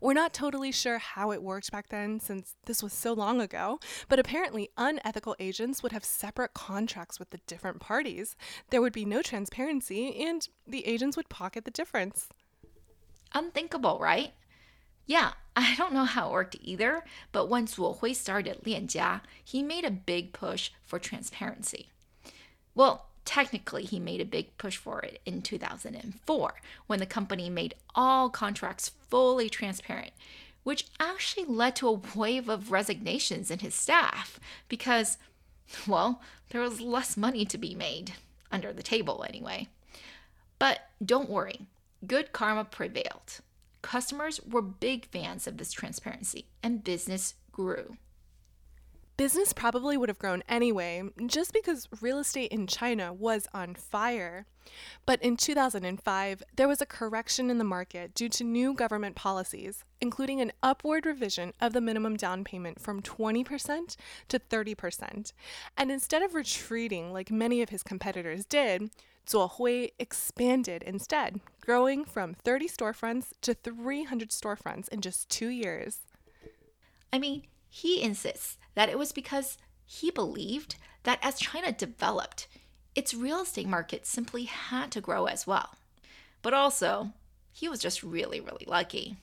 We're 0.00 0.12
not 0.12 0.32
totally 0.32 0.72
sure 0.72 0.98
how 0.98 1.32
it 1.32 1.42
worked 1.42 1.72
back 1.72 1.88
then 1.88 2.20
since 2.20 2.54
this 2.66 2.82
was 2.82 2.92
so 2.92 3.12
long 3.12 3.40
ago, 3.40 3.80
but 4.08 4.18
apparently 4.18 4.70
unethical 4.76 5.36
agents 5.38 5.82
would 5.82 5.92
have 5.92 6.04
separate 6.04 6.54
contracts 6.54 7.18
with 7.18 7.30
the 7.30 7.40
different 7.46 7.80
parties. 7.80 8.36
There 8.70 8.80
would 8.80 8.92
be 8.92 9.04
no 9.04 9.22
transparency, 9.22 10.22
and 10.24 10.46
the 10.66 10.86
agents 10.86 11.16
would 11.16 11.28
pocket 11.28 11.64
the 11.64 11.70
difference. 11.70 12.28
Unthinkable, 13.34 13.98
right? 14.00 14.32
Yeah, 15.06 15.32
I 15.56 15.74
don't 15.74 15.92
know 15.94 16.04
how 16.04 16.28
it 16.28 16.32
worked 16.32 16.56
either, 16.60 17.04
but 17.32 17.48
when 17.48 17.66
Zuo 17.66 17.98
Hui 17.98 18.14
started 18.14 18.62
Lianjia, 18.64 19.22
he 19.42 19.62
made 19.62 19.84
a 19.84 19.90
big 19.90 20.32
push 20.32 20.70
for 20.84 21.00
transparency. 21.00 21.90
Well, 22.74 23.07
technically, 23.28 23.84
he 23.84 24.00
made 24.00 24.22
a 24.22 24.24
big 24.24 24.56
push 24.56 24.78
for 24.78 25.00
it 25.00 25.20
in 25.26 25.42
2004 25.42 26.54
when 26.86 26.98
the 26.98 27.04
company 27.04 27.50
made 27.50 27.74
all 27.94 28.30
contracts 28.30 28.92
fully 29.10 29.50
transparent, 29.50 30.12
which 30.62 30.86
actually 30.98 31.44
led 31.44 31.76
to 31.76 31.88
a 31.88 32.00
wave 32.16 32.48
of 32.48 32.72
resignations 32.72 33.50
in 33.50 33.58
his 33.58 33.74
staff 33.74 34.40
because, 34.66 35.18
well, 35.86 36.22
there 36.48 36.62
was 36.62 36.80
less 36.80 37.18
money 37.18 37.44
to 37.44 37.58
be 37.58 37.74
made, 37.74 38.14
under 38.50 38.72
the 38.72 38.82
table 38.82 39.22
anyway. 39.28 39.68
But 40.58 40.88
don't 41.04 41.28
worry, 41.28 41.66
good 42.06 42.32
karma 42.32 42.64
prevailed. 42.64 43.40
Customers 43.82 44.40
were 44.42 44.62
big 44.62 45.04
fans 45.04 45.46
of 45.46 45.58
this 45.58 45.72
transparency, 45.72 46.46
and 46.62 46.82
business 46.82 47.34
grew. 47.52 47.98
Business 49.18 49.52
probably 49.52 49.96
would 49.96 50.08
have 50.08 50.20
grown 50.20 50.44
anyway, 50.48 51.02
just 51.26 51.52
because 51.52 51.88
real 52.00 52.20
estate 52.20 52.52
in 52.52 52.68
China 52.68 53.12
was 53.12 53.48
on 53.52 53.74
fire. 53.74 54.46
But 55.06 55.20
in 55.20 55.36
2005, 55.36 56.42
there 56.54 56.68
was 56.68 56.80
a 56.80 56.86
correction 56.86 57.50
in 57.50 57.58
the 57.58 57.64
market 57.64 58.14
due 58.14 58.28
to 58.28 58.44
new 58.44 58.74
government 58.74 59.16
policies, 59.16 59.82
including 60.00 60.40
an 60.40 60.52
upward 60.62 61.04
revision 61.04 61.52
of 61.60 61.72
the 61.72 61.80
minimum 61.80 62.16
down 62.16 62.44
payment 62.44 62.80
from 62.80 63.02
20% 63.02 63.96
to 64.28 64.38
30%. 64.38 65.32
And 65.76 65.90
instead 65.90 66.22
of 66.22 66.34
retreating 66.34 67.12
like 67.12 67.32
many 67.32 67.60
of 67.60 67.70
his 67.70 67.82
competitors 67.82 68.44
did, 68.44 68.88
Zuo 69.26 69.50
Hui 69.50 69.88
expanded 69.98 70.84
instead, 70.84 71.40
growing 71.60 72.04
from 72.04 72.34
30 72.34 72.68
storefronts 72.68 73.32
to 73.42 73.52
300 73.52 74.30
storefronts 74.30 74.88
in 74.90 75.00
just 75.00 75.28
two 75.28 75.48
years. 75.48 76.02
I 77.12 77.18
mean, 77.18 77.42
he 77.68 78.02
insists 78.02 78.56
that 78.74 78.88
it 78.88 78.98
was 78.98 79.12
because 79.12 79.58
he 79.84 80.10
believed 80.10 80.76
that 81.04 81.18
as 81.22 81.38
China 81.38 81.72
developed, 81.72 82.46
its 82.94 83.14
real 83.14 83.42
estate 83.42 83.66
market 83.66 84.06
simply 84.06 84.44
had 84.44 84.90
to 84.92 85.00
grow 85.00 85.26
as 85.26 85.46
well. 85.46 85.76
But 86.42 86.54
also, 86.54 87.12
he 87.52 87.68
was 87.68 87.80
just 87.80 88.02
really, 88.02 88.40
really 88.40 88.64
lucky. 88.66 89.16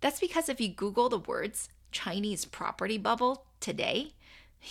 That's 0.00 0.20
because 0.20 0.48
if 0.48 0.60
you 0.60 0.68
Google 0.68 1.08
the 1.08 1.18
words 1.18 1.68
Chinese 1.92 2.44
property 2.44 2.98
bubble 2.98 3.46
today, 3.60 4.12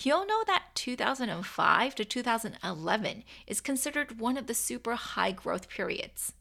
you'll 0.04 0.26
know 0.26 0.44
that 0.48 0.66
2005 0.76 1.96
to 1.96 2.06
2011 2.06 3.24
is 3.48 3.62
considered 3.62 4.20
one 4.20 4.38
of 4.38 4.48
the 4.48 4.54
super 4.54 4.96
high 4.96 5.32
growth 5.32 5.70
periods, 5.70 6.34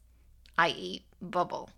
i.e., 0.57 1.05
bubble. 1.21 1.69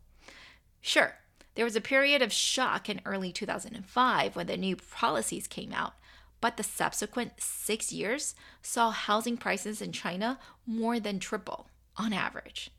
Sure, 0.81 1.15
there 1.55 1.65
was 1.65 1.75
a 1.75 1.81
period 1.81 2.21
of 2.21 2.33
shock 2.33 2.89
in 2.89 3.01
early 3.05 3.31
2005 3.31 4.35
when 4.35 4.47
the 4.47 4.57
new 4.57 4.75
policies 4.75 5.47
came 5.47 5.71
out, 5.71 5.93
but 6.41 6.57
the 6.57 6.63
subsequent 6.63 7.33
six 7.39 7.91
years 7.93 8.35
saw 8.61 8.91
housing 8.91 9.37
prices 9.37 9.81
in 9.81 9.91
China 9.91 10.39
more 10.65 10.99
than 10.99 11.19
triple 11.19 11.67
on 11.95 12.11
average. 12.11 12.71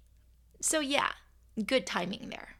So, 0.61 0.81
yeah, 0.81 1.12
good 1.66 1.87
timing 1.87 2.28
there. 2.31 2.57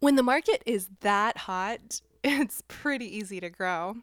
When 0.00 0.16
the 0.16 0.22
market 0.22 0.62
is 0.64 0.88
that 1.00 1.38
hot, 1.38 2.00
it's 2.24 2.62
pretty 2.68 3.16
easy 3.16 3.40
to 3.40 3.50
grow. 3.50 3.96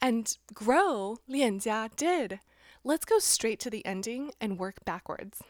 And 0.00 0.36
grow, 0.52 1.18
Lianjia 1.28 1.94
did. 1.96 2.40
Let's 2.84 3.04
go 3.04 3.18
straight 3.18 3.60
to 3.60 3.70
the 3.70 3.84
ending 3.86 4.32
and 4.40 4.58
work 4.58 4.84
backwards. 4.84 5.42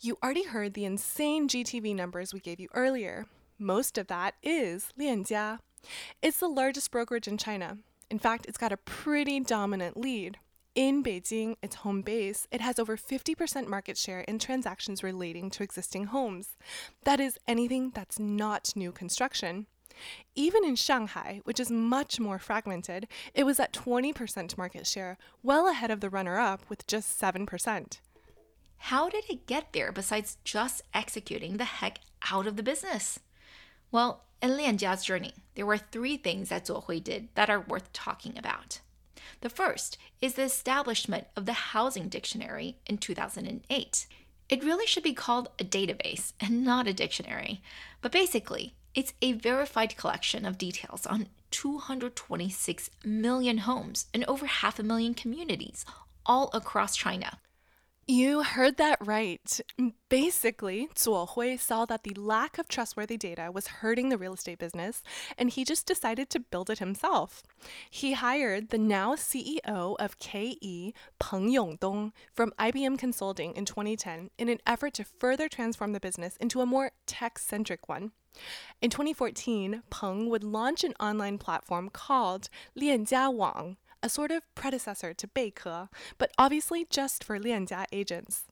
You 0.00 0.18
already 0.22 0.44
heard 0.44 0.74
the 0.74 0.84
insane 0.84 1.48
GTV 1.48 1.96
numbers 1.96 2.34
we 2.34 2.40
gave 2.40 2.60
you 2.60 2.68
earlier. 2.74 3.26
Most 3.58 3.98
of 3.98 4.08
that 4.08 4.34
is 4.42 4.88
Lianjia. 4.98 5.60
It's 6.20 6.38
the 6.38 6.48
largest 6.48 6.90
brokerage 6.90 7.28
in 7.28 7.38
China. 7.38 7.78
In 8.10 8.18
fact, 8.18 8.46
it's 8.46 8.58
got 8.58 8.72
a 8.72 8.76
pretty 8.76 9.38
dominant 9.38 9.96
lead. 9.96 10.38
In 10.74 11.04
Beijing, 11.04 11.54
its 11.62 11.76
home 11.76 12.02
base, 12.02 12.48
it 12.50 12.60
has 12.60 12.80
over 12.80 12.96
50% 12.96 13.68
market 13.68 13.96
share 13.96 14.22
in 14.22 14.40
transactions 14.40 15.04
relating 15.04 15.50
to 15.50 15.62
existing 15.62 16.06
homes. 16.06 16.56
That 17.04 17.20
is 17.20 17.38
anything 17.46 17.92
that's 17.94 18.18
not 18.18 18.72
new 18.74 18.90
construction. 18.90 19.66
Even 20.34 20.64
in 20.64 20.74
Shanghai, 20.74 21.40
which 21.44 21.60
is 21.60 21.70
much 21.70 22.18
more 22.18 22.40
fragmented, 22.40 23.06
it 23.34 23.44
was 23.44 23.60
at 23.60 23.72
20% 23.72 24.58
market 24.58 24.84
share, 24.84 25.16
well 25.44 25.68
ahead 25.68 25.92
of 25.92 26.00
the 26.00 26.10
runner 26.10 26.40
up 26.40 26.68
with 26.68 26.88
just 26.88 27.20
7%. 27.20 28.00
How 28.78 29.08
did 29.08 29.30
it 29.30 29.46
get 29.46 29.72
there 29.72 29.92
besides 29.92 30.38
just 30.42 30.82
executing 30.92 31.56
the 31.56 31.64
heck 31.64 32.00
out 32.32 32.48
of 32.48 32.56
the 32.56 32.64
business? 32.64 33.20
Well, 33.94 34.24
in 34.42 34.50
Lianjia's 34.50 35.04
journey, 35.04 35.34
there 35.54 35.66
were 35.66 35.78
three 35.78 36.16
things 36.16 36.48
that 36.48 36.66
Zuo 36.66 36.82
Hui 36.82 36.98
did 36.98 37.28
that 37.36 37.48
are 37.48 37.60
worth 37.60 37.92
talking 37.92 38.36
about. 38.36 38.80
The 39.40 39.48
first 39.48 39.98
is 40.20 40.34
the 40.34 40.42
establishment 40.42 41.28
of 41.36 41.46
the 41.46 41.52
Housing 41.52 42.08
Dictionary 42.08 42.76
in 42.86 42.98
2008. 42.98 44.06
It 44.48 44.64
really 44.64 44.86
should 44.88 45.04
be 45.04 45.14
called 45.14 45.48
a 45.60 45.64
database 45.64 46.32
and 46.40 46.64
not 46.64 46.88
a 46.88 46.92
dictionary, 46.92 47.62
but 48.02 48.10
basically, 48.10 48.74
it's 48.96 49.14
a 49.22 49.30
verified 49.34 49.96
collection 49.96 50.44
of 50.44 50.58
details 50.58 51.06
on 51.06 51.28
226 51.52 52.90
million 53.04 53.58
homes 53.58 54.06
and 54.12 54.24
over 54.24 54.46
half 54.46 54.80
a 54.80 54.82
million 54.82 55.14
communities 55.14 55.86
all 56.26 56.50
across 56.52 56.96
China. 56.96 57.38
You 58.06 58.42
heard 58.42 58.76
that 58.76 58.98
right. 59.00 59.60
Basically, 60.10 60.88
Zuo 60.94 61.26
Hui 61.26 61.56
saw 61.56 61.86
that 61.86 62.02
the 62.02 62.12
lack 62.12 62.58
of 62.58 62.68
trustworthy 62.68 63.16
data 63.16 63.50
was 63.50 63.78
hurting 63.80 64.10
the 64.10 64.18
real 64.18 64.34
estate 64.34 64.58
business, 64.58 65.02
and 65.38 65.48
he 65.48 65.64
just 65.64 65.86
decided 65.86 66.28
to 66.30 66.38
build 66.38 66.68
it 66.68 66.80
himself. 66.80 67.42
He 67.88 68.12
hired 68.12 68.68
the 68.68 68.76
now 68.76 69.14
CEO 69.14 69.96
of 69.98 70.18
KE, 70.18 70.92
Peng 71.18 71.48
Yongdong, 71.48 72.12
from 72.34 72.52
IBM 72.58 72.98
Consulting 72.98 73.56
in 73.56 73.64
2010 73.64 74.28
in 74.36 74.50
an 74.50 74.58
effort 74.66 74.92
to 74.94 75.04
further 75.04 75.48
transform 75.48 75.92
the 75.92 76.00
business 76.00 76.36
into 76.36 76.60
a 76.60 76.66
more 76.66 76.90
tech 77.06 77.38
centric 77.38 77.88
one. 77.88 78.12
In 78.82 78.90
2014, 78.90 79.82
Peng 79.88 80.28
would 80.28 80.44
launch 80.44 80.84
an 80.84 80.92
online 81.00 81.38
platform 81.38 81.88
called 81.88 82.50
Lianjia 82.78 83.32
Wang 83.32 83.78
a 84.04 84.08
sort 84.10 84.30
of 84.30 84.42
predecessor 84.54 85.14
to 85.14 85.26
Beike, 85.26 85.88
but 86.18 86.30
obviously 86.36 86.86
just 86.90 87.24
for 87.24 87.40
Lianjia 87.40 87.86
agents. 87.90 88.44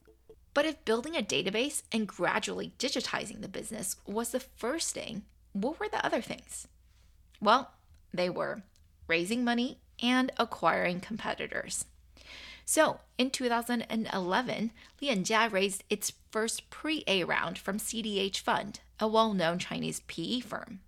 But 0.55 0.65
if 0.65 0.83
building 0.87 1.15
a 1.15 1.23
database 1.23 1.83
and 1.93 2.09
gradually 2.09 2.73
digitizing 2.79 3.43
the 3.43 3.49
business 3.49 3.97
was 4.07 4.31
the 4.31 4.41
first 4.41 4.95
thing, 4.95 5.25
what 5.53 5.79
were 5.79 5.91
the 5.91 6.05
other 6.05 6.23
things? 6.23 6.69
Well, 7.39 7.71
they 8.15 8.31
were 8.31 8.63
raising 9.07 9.45
money 9.45 9.77
and 10.03 10.33
acquiring 10.39 11.01
competitors. 11.01 11.85
So, 12.65 13.01
in 13.19 13.29
2011, 13.31 14.71
Lianjia 15.03 15.53
raised 15.53 15.85
its 15.91 16.13
first 16.31 16.71
pre 16.71 17.05
A 17.07 17.25
round 17.25 17.59
from 17.59 17.79
CDH 17.79 18.39
Fund, 18.39 18.81
a 18.99 19.07
well 19.07 19.35
known 19.35 19.59
Chinese 19.59 20.01
PE 20.07 20.41
firm. 20.41 20.81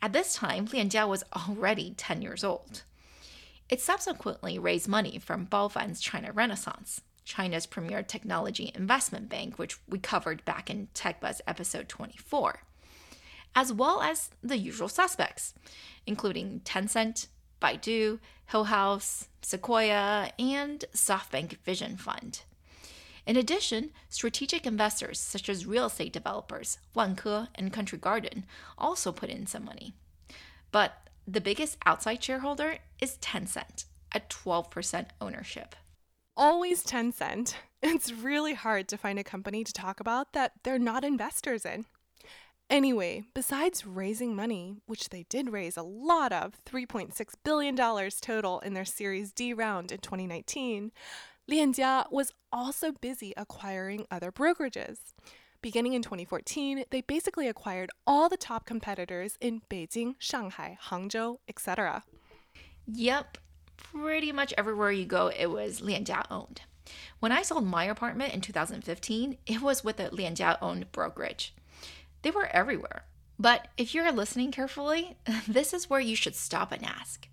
At 0.00 0.12
this 0.12 0.34
time, 0.34 0.68
Lianjia 0.68 1.08
was 1.08 1.24
already 1.34 1.94
10 1.96 2.22
years 2.22 2.44
old. 2.44 2.84
It 3.70 3.80
subsequently 3.80 4.58
raised 4.58 4.88
money 4.88 5.20
from 5.20 5.46
Bao 5.46 5.70
Fan's 5.70 6.00
China 6.00 6.32
Renaissance, 6.32 7.02
China's 7.24 7.66
premier 7.66 8.02
technology 8.02 8.72
investment 8.74 9.28
bank, 9.28 9.60
which 9.60 9.78
we 9.88 10.00
covered 10.00 10.44
back 10.44 10.68
in 10.68 10.88
TechBuzz 10.92 11.40
episode 11.46 11.88
24, 11.88 12.62
as 13.54 13.72
well 13.72 14.02
as 14.02 14.30
the 14.42 14.58
usual 14.58 14.88
suspects, 14.88 15.54
including 16.04 16.62
Tencent, 16.64 17.28
Baidu, 17.62 18.18
Hillhouse, 18.50 19.28
Sequoia, 19.40 20.32
and 20.36 20.84
SoftBank 20.92 21.58
Vision 21.58 21.96
Fund. 21.96 22.42
In 23.24 23.36
addition, 23.36 23.90
strategic 24.08 24.66
investors 24.66 25.20
such 25.20 25.48
as 25.48 25.64
real 25.64 25.86
estate 25.86 26.12
developers 26.12 26.78
Wanke 26.96 27.46
and 27.54 27.72
Country 27.72 27.98
Garden 27.98 28.46
also 28.76 29.12
put 29.12 29.30
in 29.30 29.46
some 29.46 29.64
money. 29.64 29.94
But 30.72 31.09
The 31.32 31.40
biggest 31.40 31.78
outside 31.86 32.24
shareholder 32.24 32.78
is 33.00 33.16
Tencent 33.18 33.84
at 34.10 34.28
12% 34.30 35.10
ownership. 35.20 35.76
Always 36.36 36.84
Tencent. 36.84 37.54
It's 37.82 38.12
really 38.12 38.52
hard 38.54 38.88
to 38.88 38.98
find 38.98 39.18
a 39.18 39.24
company 39.24 39.64
to 39.64 39.72
talk 39.72 40.00
about 40.00 40.32
that 40.34 40.52
they're 40.64 40.78
not 40.78 41.04
investors 41.04 41.64
in. 41.64 41.86
Anyway, 42.68 43.22
besides 43.32 43.86
raising 43.86 44.34
money, 44.36 44.76
which 44.86 45.08
they 45.08 45.24
did 45.30 45.50
raise 45.50 45.78
a 45.78 45.82
lot 45.82 46.32
of 46.32 46.56
$3.6 46.66 47.14
billion 47.42 47.76
total 48.20 48.58
in 48.60 48.74
their 48.74 48.84
Series 48.84 49.32
D 49.32 49.54
round 49.54 49.92
in 49.92 50.00
2019, 50.00 50.90
Lianjia 51.50 52.10
was 52.10 52.32
also 52.52 52.92
busy 52.92 53.32
acquiring 53.36 54.04
other 54.10 54.32
brokerages. 54.32 54.98
Beginning 55.62 55.92
in 55.92 56.00
2014, 56.00 56.84
they 56.88 57.02
basically 57.02 57.46
acquired 57.46 57.90
all 58.06 58.30
the 58.30 58.38
top 58.38 58.64
competitors 58.64 59.36
in 59.42 59.60
Beijing, 59.68 60.14
Shanghai, 60.18 60.78
Hangzhou, 60.88 61.36
etc. 61.48 62.02
Yep, 62.86 63.36
pretty 63.76 64.32
much 64.32 64.54
everywhere 64.56 64.90
you 64.90 65.04
go, 65.04 65.28
it 65.28 65.50
was 65.50 65.82
Lianjia 65.82 66.24
owned. 66.30 66.62
When 67.18 67.30
I 67.30 67.42
sold 67.42 67.66
my 67.66 67.84
apartment 67.84 68.32
in 68.32 68.40
2015, 68.40 69.36
it 69.46 69.60
was 69.60 69.84
with 69.84 70.00
a 70.00 70.08
Lianjia 70.08 70.56
owned 70.62 70.90
brokerage. 70.92 71.54
They 72.22 72.30
were 72.30 72.46
everywhere. 72.46 73.04
But 73.38 73.68
if 73.76 73.94
you're 73.94 74.10
listening 74.12 74.52
carefully, 74.52 75.16
this 75.46 75.74
is 75.74 75.90
where 75.90 76.00
you 76.00 76.16
should 76.16 76.34
stop 76.34 76.72
and 76.72 76.86
ask. 76.86 77.28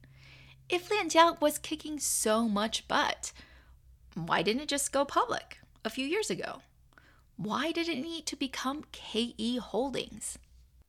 If 0.68 0.90
Lianjia 0.90 1.40
was 1.40 1.58
kicking 1.58 1.98
so 1.98 2.50
much 2.50 2.90
butt, 2.90 3.32
why 4.16 4.42
didn't 4.42 4.64
it 4.64 4.70
just 4.70 4.92
go 4.92 5.06
public 5.06 5.60
a 5.86 5.90
few 5.90 6.06
years 6.06 6.30
ago? 6.30 6.62
Why 7.40 7.72
did 7.72 7.88
it 7.88 8.00
need 8.00 8.26
to 8.26 8.36
become 8.36 8.86
KE 8.92 9.58
Holdings? 9.58 10.40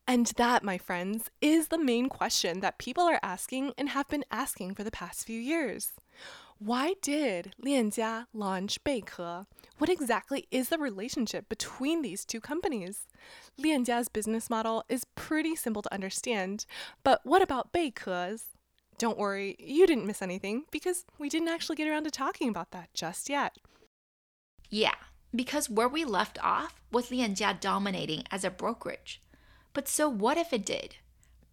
And 0.06 0.28
that, 0.38 0.64
my 0.64 0.78
friends, 0.78 1.30
is 1.42 1.68
the 1.68 1.76
main 1.76 2.08
question 2.08 2.60
that 2.60 2.78
people 2.78 3.04
are 3.04 3.20
asking 3.22 3.74
and 3.76 3.90
have 3.90 4.08
been 4.08 4.24
asking 4.30 4.74
for 4.74 4.82
the 4.82 4.90
past 4.90 5.26
few 5.26 5.38
years. 5.38 5.92
Why 6.58 6.94
did 7.02 7.52
Lianjia 7.62 8.28
launch 8.32 8.82
Beike? 8.82 9.44
What 9.76 9.90
exactly 9.90 10.48
is 10.50 10.70
the 10.70 10.78
relationship 10.78 11.50
between 11.50 12.00
these 12.00 12.24
two 12.24 12.40
companies? 12.40 13.04
Lianjia's 13.62 14.08
business 14.08 14.48
model 14.48 14.84
is 14.88 15.04
pretty 15.14 15.54
simple 15.54 15.82
to 15.82 15.92
understand, 15.92 16.64
but 17.04 17.20
what 17.24 17.42
about 17.42 17.74
Beike's? 17.74 18.56
Don't 18.96 19.18
worry, 19.18 19.54
you 19.58 19.86
didn't 19.86 20.06
miss 20.06 20.22
anything 20.22 20.64
because 20.70 21.04
we 21.18 21.28
didn't 21.28 21.48
actually 21.48 21.76
get 21.76 21.88
around 21.88 22.04
to 22.04 22.10
talking 22.10 22.48
about 22.48 22.70
that 22.70 22.88
just 22.94 23.28
yet. 23.28 23.54
Yeah, 24.70 24.94
because 25.34 25.68
where 25.68 25.88
we 25.88 26.04
left 26.04 26.42
off 26.42 26.80
was 26.90 27.10
Lianjia 27.10 27.60
dominating 27.60 28.24
as 28.30 28.44
a 28.44 28.50
brokerage. 28.50 29.20
But 29.74 29.88
so 29.88 30.08
what 30.08 30.38
if 30.38 30.52
it 30.52 30.64
did? 30.64 30.96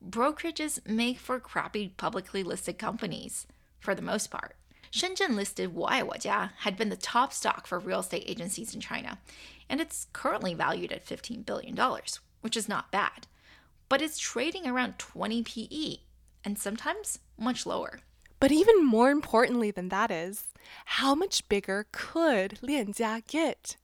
Brokerages 0.08 0.88
make 0.88 1.20
for 1.20 1.39
crappy 1.39 1.89
publicly 1.98 2.44
listed 2.44 2.77
companies, 2.77 3.48
for 3.79 3.94
the 3.94 4.01
most 4.01 4.32
part. 4.32 4.55
Shenzhen 4.91 5.36
listed 5.36 5.75
Huaihuajia 5.75 6.51
had 6.60 6.77
been 6.77 6.89
the 6.89 6.96
top 6.96 7.34
stock 7.34 7.67
for 7.67 7.79
real 7.79 8.00
estate 8.00 8.24
agencies 8.27 8.74
in 8.74 8.79
China, 8.79 9.20
and 9.70 9.82
it's 9.82 10.08
currently 10.13 10.53
valued 10.53 10.94
at 10.94 11.05
$15 11.05 11.46
billion, 11.46 11.77
which 12.41 12.55
is 12.55 12.70
not 12.70 12.91
bad. 12.91 13.27
But 13.89 14.01
it's 14.01 14.17
trading 14.17 14.65
around 14.65 14.98
20 14.98 15.44
PE, 15.44 15.98
and 16.46 16.58
sometimes 16.58 17.20
much 17.38 17.65
lower. 17.65 18.00
But 18.39 18.51
even 18.51 18.86
more 18.86 19.12
importantly 19.12 19.72
than 19.72 19.89
that 19.89 20.12
is, 20.12 20.54
how 20.86 21.15
much 21.15 21.48
bigger 21.48 21.88
could 21.92 22.60
Lianjia 22.62 23.25
get? 23.27 23.77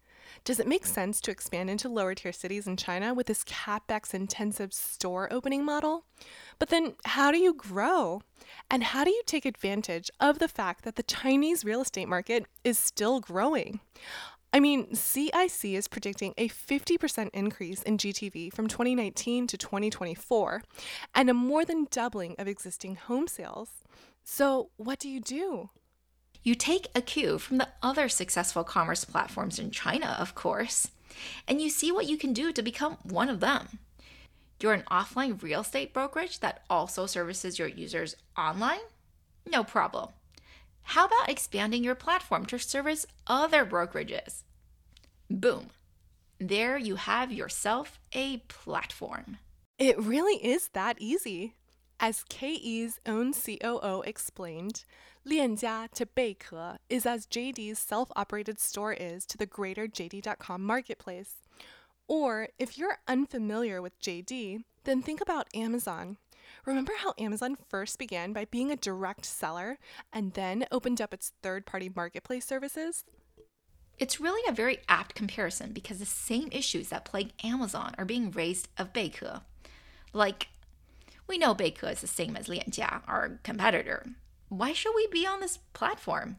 Does 0.43 0.59
it 0.59 0.67
make 0.67 0.85
sense 0.85 1.21
to 1.21 1.31
expand 1.31 1.69
into 1.69 1.87
lower 1.87 2.15
tier 2.15 2.31
cities 2.31 2.65
in 2.65 2.75
China 2.75 3.13
with 3.13 3.27
this 3.27 3.43
capex 3.43 4.13
intensive 4.13 4.73
store 4.73 5.31
opening 5.31 5.63
model? 5.63 6.05
But 6.57 6.69
then, 6.69 6.95
how 7.05 7.31
do 7.31 7.37
you 7.37 7.53
grow? 7.53 8.21
And 8.69 8.83
how 8.83 9.03
do 9.03 9.11
you 9.11 9.21
take 9.25 9.45
advantage 9.45 10.09
of 10.19 10.39
the 10.39 10.47
fact 10.47 10.83
that 10.83 10.95
the 10.95 11.03
Chinese 11.03 11.63
real 11.63 11.81
estate 11.81 12.07
market 12.07 12.45
is 12.63 12.79
still 12.79 13.19
growing? 13.19 13.81
I 14.53 14.59
mean, 14.59 14.93
CIC 14.95 15.63
is 15.63 15.87
predicting 15.87 16.33
a 16.37 16.49
50% 16.49 17.29
increase 17.33 17.83
in 17.83 17.97
GTV 17.97 18.51
from 18.51 18.67
2019 18.67 19.47
to 19.47 19.57
2024 19.57 20.63
and 21.15 21.29
a 21.29 21.33
more 21.33 21.63
than 21.63 21.87
doubling 21.89 22.35
of 22.37 22.49
existing 22.49 22.95
home 22.95 23.27
sales. 23.27 23.69
So, 24.23 24.69
what 24.77 24.99
do 24.99 25.09
you 25.09 25.19
do? 25.19 25.69
You 26.43 26.55
take 26.55 26.87
a 26.95 27.01
cue 27.01 27.37
from 27.37 27.57
the 27.57 27.69
other 27.83 28.09
successful 28.09 28.63
commerce 28.63 29.05
platforms 29.05 29.59
in 29.59 29.71
China, 29.71 30.15
of 30.19 30.33
course, 30.33 30.87
and 31.47 31.61
you 31.61 31.69
see 31.69 31.91
what 31.91 32.07
you 32.07 32.17
can 32.17 32.33
do 32.33 32.51
to 32.51 32.61
become 32.61 32.97
one 33.03 33.29
of 33.29 33.39
them. 33.39 33.79
You're 34.59 34.73
an 34.73 34.83
offline 34.91 35.41
real 35.41 35.61
estate 35.61 35.93
brokerage 35.93 36.39
that 36.39 36.63
also 36.69 37.05
services 37.05 37.59
your 37.59 37.67
users 37.67 38.15
online? 38.37 38.79
No 39.51 39.63
problem. 39.63 40.09
How 40.83 41.05
about 41.05 41.29
expanding 41.29 41.83
your 41.83 41.95
platform 41.95 42.45
to 42.47 42.59
service 42.59 43.05
other 43.27 43.65
brokerages? 43.65 44.43
Boom. 45.29 45.67
There 46.39 46.77
you 46.77 46.95
have 46.95 47.31
yourself 47.31 47.99
a 48.13 48.37
platform. 48.47 49.37
It 49.77 49.99
really 49.99 50.43
is 50.45 50.69
that 50.69 50.97
easy. 50.99 51.55
As 52.03 52.23
KE's 52.23 52.99
own 53.05 53.31
COO 53.31 54.01
explained, 54.01 54.85
Lianjia 55.23 55.87
to 55.91 56.07
Beike 56.07 56.77
is 56.89 57.05
as 57.05 57.27
JD's 57.27 57.77
self 57.77 58.11
operated 58.15 58.59
store 58.59 58.91
is 58.91 59.23
to 59.27 59.37
the 59.37 59.45
greater 59.45 59.87
JD.com 59.87 60.63
marketplace. 60.65 61.35
Or 62.07 62.47
if 62.57 62.75
you're 62.75 62.97
unfamiliar 63.07 63.83
with 63.83 64.01
JD, 64.01 64.63
then 64.83 65.03
think 65.03 65.21
about 65.21 65.47
Amazon. 65.53 66.17
Remember 66.65 66.93
how 66.97 67.13
Amazon 67.19 67.55
first 67.69 67.99
began 67.99 68.33
by 68.33 68.45
being 68.45 68.71
a 68.71 68.75
direct 68.75 69.23
seller 69.23 69.77
and 70.11 70.33
then 70.33 70.65
opened 70.71 71.01
up 71.01 71.13
its 71.13 71.33
third 71.43 71.67
party 71.67 71.91
marketplace 71.95 72.47
services? 72.47 73.05
It's 73.99 74.19
really 74.19 74.41
a 74.49 74.55
very 74.55 74.79
apt 74.89 75.13
comparison 75.13 75.71
because 75.71 75.99
the 75.99 76.07
same 76.07 76.49
issues 76.51 76.87
that 76.87 77.05
plague 77.05 77.33
Amazon 77.43 77.93
are 77.99 78.05
being 78.05 78.31
raised 78.31 78.69
of 78.79 78.91
Beike. 78.91 79.41
Like, 80.13 80.47
we 81.31 81.37
know 81.37 81.55
Beike 81.55 81.89
is 81.91 82.01
the 82.01 82.07
same 82.07 82.35
as 82.35 82.47
Lianjia, 82.47 83.01
our 83.07 83.39
competitor. 83.43 84.05
Why 84.49 84.73
should 84.73 84.93
we 84.93 85.07
be 85.07 85.25
on 85.25 85.39
this 85.39 85.57
platform? 85.73 86.37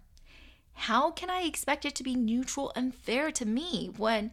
How 0.74 1.10
can 1.10 1.30
I 1.30 1.42
expect 1.42 1.84
it 1.84 1.94
to 1.96 2.02
be 2.02 2.14
neutral 2.14 2.72
and 2.76 2.94
fair 2.94 3.32
to 3.32 3.44
me 3.44 3.90
when 3.96 4.32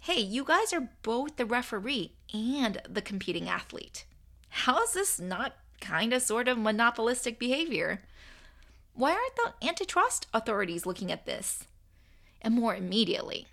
hey, 0.00 0.18
you 0.18 0.44
guys 0.44 0.72
are 0.72 0.88
both 1.02 1.36
the 1.36 1.44
referee 1.44 2.14
and 2.32 2.80
the 2.88 3.02
competing 3.02 3.48
athlete. 3.48 4.06
How 4.48 4.82
is 4.82 4.92
this 4.92 5.20
not 5.20 5.56
kind 5.80 6.12
of 6.12 6.22
sort 6.22 6.48
of 6.48 6.58
monopolistic 6.58 7.38
behavior? 7.38 8.02
Why 8.94 9.12
aren't 9.12 9.36
the 9.36 9.68
antitrust 9.68 10.26
authorities 10.32 10.86
looking 10.86 11.12
at 11.12 11.26
this? 11.26 11.64
And 12.42 12.54
more 12.54 12.74
immediately, 12.74 13.46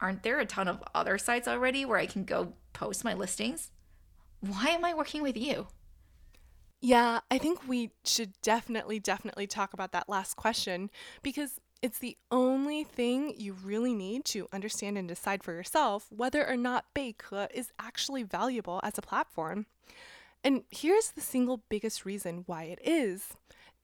aren't 0.00 0.24
there 0.24 0.40
a 0.40 0.46
ton 0.46 0.66
of 0.66 0.82
other 0.94 1.18
sites 1.18 1.46
already 1.46 1.84
where 1.84 1.98
I 1.98 2.06
can 2.06 2.24
go 2.24 2.54
post 2.72 3.04
my 3.04 3.14
listings? 3.14 3.70
Why 4.40 4.66
am 4.68 4.84
I 4.84 4.92
working 4.92 5.22
with 5.22 5.36
you? 5.36 5.68
Yeah, 6.80 7.20
I 7.30 7.38
think 7.38 7.66
we 7.66 7.90
should 8.04 8.32
definitely, 8.42 9.00
definitely 9.00 9.46
talk 9.46 9.72
about 9.72 9.92
that 9.92 10.08
last 10.08 10.36
question 10.36 10.90
because 11.22 11.60
it's 11.82 11.98
the 11.98 12.16
only 12.30 12.84
thing 12.84 13.34
you 13.36 13.54
really 13.64 13.94
need 13.94 14.24
to 14.26 14.48
understand 14.52 14.98
and 14.98 15.08
decide 15.08 15.42
for 15.42 15.52
yourself 15.52 16.06
whether 16.10 16.46
or 16.46 16.56
not 16.56 16.86
Beike 16.94 17.48
is 17.54 17.70
actually 17.78 18.22
valuable 18.22 18.80
as 18.82 18.98
a 18.98 19.02
platform. 19.02 19.66
And 20.44 20.62
here's 20.70 21.10
the 21.10 21.20
single 21.20 21.62
biggest 21.68 22.04
reason 22.04 22.44
why 22.46 22.64
it 22.64 22.78
is 22.84 23.34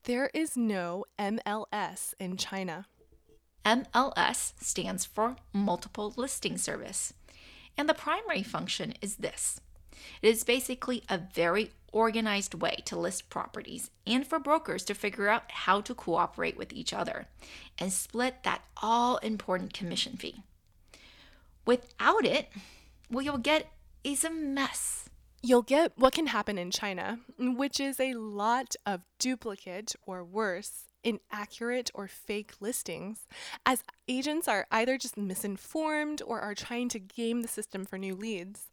there 0.05 0.31
is 0.35 0.57
no 0.57 1.05
MLS 1.19 2.15
in 2.19 2.37
China. 2.37 2.87
MLS 3.65 4.53
stands 4.61 5.05
for 5.05 5.37
Multiple 5.53 6.13
Listing 6.17 6.59
Service. 6.59 7.15
And 7.77 7.89
the 7.89 7.95
primary 7.95 8.43
function 8.43 8.95
is 9.01 9.17
this 9.17 9.61
it 10.21 10.29
is 10.29 10.45
basically 10.45 11.05
a 11.09 11.19
very 11.19 11.71
organized 11.93 12.55
way 12.55 12.83
to 12.87 12.99
list 12.99 13.31
properties 13.31 13.91
and 14.07 14.27
for 14.27 14.39
brokers 14.39 14.85
to 14.85 14.95
figure 14.95 15.29
out 15.29 15.51
how 15.51 15.81
to 15.81 15.95
cooperate 15.95 16.57
with 16.57 16.73
each 16.73 16.93
other 16.93 17.27
and 17.79 17.93
split 17.93 18.43
that 18.43 18.63
all 18.83 19.19
important 19.19 19.73
commission 19.73 20.17
fee. 20.17 20.43
Without 21.65 22.25
it, 22.25 22.49
what 23.09 23.25
you'll 23.25 23.39
get 23.39 23.69
is 24.03 24.25
a 24.25 24.31
mess. 24.31 25.09
You'll 25.43 25.63
get 25.63 25.93
what 25.97 26.15
can 26.15 26.29
happen 26.29 26.59
in 26.59 26.71
China, 26.71 27.19
which 27.39 27.79
is 27.79 28.01
a 28.01 28.15
lot 28.15 28.75
of 28.87 29.03
duplicate 29.19 29.95
or 30.07 30.25
worse, 30.25 30.85
inaccurate 31.05 31.91
or 31.95 32.07
fake 32.07 32.53
listings, 32.61 33.27
as 33.67 33.83
agents 34.07 34.47
are 34.47 34.67
either 34.71 34.97
just 34.97 35.17
misinformed 35.17 36.23
or 36.25 36.41
are 36.41 36.55
trying 36.55 36.89
to 36.91 37.01
game 37.01 37.43
the 37.43 37.49
system 37.49 37.85
for 37.85 37.99
new 37.99 38.15
leads. 38.15 38.71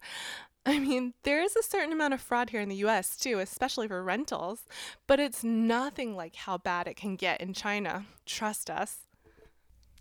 I 0.66 0.78
mean, 0.78 1.14
there 1.22 1.42
is 1.42 1.56
a 1.56 1.62
certain 1.62 1.92
amount 1.92 2.14
of 2.14 2.20
fraud 2.20 2.50
here 2.50 2.60
in 2.60 2.68
the 2.68 2.84
US 2.86 3.16
too, 3.16 3.38
especially 3.38 3.88
for 3.88 4.02
rentals, 4.02 4.66
but 5.06 5.18
it's 5.18 5.42
nothing 5.42 6.14
like 6.14 6.36
how 6.36 6.58
bad 6.58 6.86
it 6.86 6.96
can 6.96 7.16
get 7.16 7.40
in 7.40 7.54
China. 7.54 8.04
Trust 8.26 8.68
us. 8.68 9.06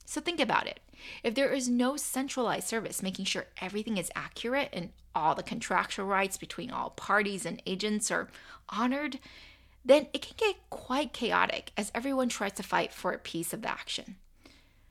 So 0.06 0.20
think 0.20 0.40
about 0.40 0.68
it. 0.68 0.80
If 1.24 1.36
there 1.36 1.54
is 1.54 1.70
no 1.70 1.96
centralized 1.96 2.68
service 2.68 3.04
making 3.04 3.26
sure 3.26 3.46
everything 3.62 3.98
is 3.98 4.12
accurate 4.16 4.70
and 4.74 4.90
all 5.16 5.36
the 5.36 5.44
contractual 5.44 6.06
rights 6.06 6.38
between 6.38 6.72
all 6.72 6.90
parties 6.92 7.46
and 7.46 7.62
agents 7.66 8.12
are 8.12 8.28
honored, 8.70 9.20
then 9.86 10.08
it 10.14 10.22
can 10.22 10.36
get 10.36 10.70
quite 10.70 11.14
chaotic 11.14 11.72
as 11.78 11.92
everyone 11.96 12.30
tries 12.30 12.54
to 12.54 12.64
fight 12.64 12.92
for 12.92 13.12
a 13.12 13.18
piece 13.20 13.54
of 13.54 13.62
the 13.62 13.70
action. 13.70 14.18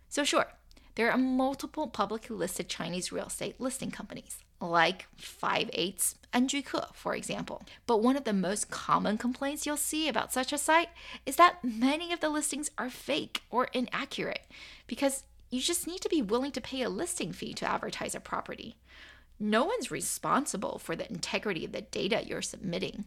So, 0.08 0.24
sure, 0.24 0.46
there 0.94 1.10
are 1.10 1.18
multiple 1.18 1.88
publicly 1.88 2.34
listed 2.34 2.68
Chinese 2.68 3.12
real 3.12 3.26
estate 3.26 3.60
listing 3.60 3.90
companies, 3.90 4.44
like 4.60 5.06
5 5.16 5.70
8 5.72 6.14
Anjuke, 6.32 6.94
for 6.94 7.14
example. 7.14 7.62
But 7.86 8.02
one 8.02 8.16
of 8.16 8.24
the 8.24 8.32
most 8.32 8.70
common 8.70 9.18
complaints 9.18 9.64
you'll 9.64 9.76
see 9.76 10.08
about 10.08 10.32
such 10.32 10.52
a 10.52 10.58
site 10.58 10.90
is 11.24 11.36
that 11.36 11.64
many 11.64 12.12
of 12.12 12.20
the 12.20 12.28
listings 12.28 12.70
are 12.76 12.90
fake 12.90 13.42
or 13.50 13.68
inaccurate 13.72 14.42
because 14.86 15.24
you 15.50 15.60
just 15.60 15.86
need 15.86 16.00
to 16.00 16.08
be 16.08 16.20
willing 16.22 16.52
to 16.52 16.60
pay 16.60 16.82
a 16.82 16.88
listing 16.90 17.32
fee 17.32 17.54
to 17.54 17.70
advertise 17.70 18.14
a 18.14 18.20
property. 18.20 18.76
No 19.40 19.64
one's 19.64 19.90
responsible 19.90 20.78
for 20.78 20.96
the 20.96 21.08
integrity 21.08 21.64
of 21.64 21.72
the 21.72 21.80
data 21.80 22.24
you're 22.26 22.42
submitting. 22.42 23.04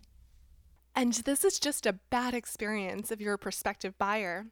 And 0.96 1.14
this 1.14 1.46
is 1.46 1.60
just 1.60 1.86
a 1.86 2.00
bad 2.10 2.34
experience 2.34 3.12
if 3.12 3.22
you're 3.22 3.36
a 3.36 3.40
prospective 3.40 3.98
buyer. 3.98 4.48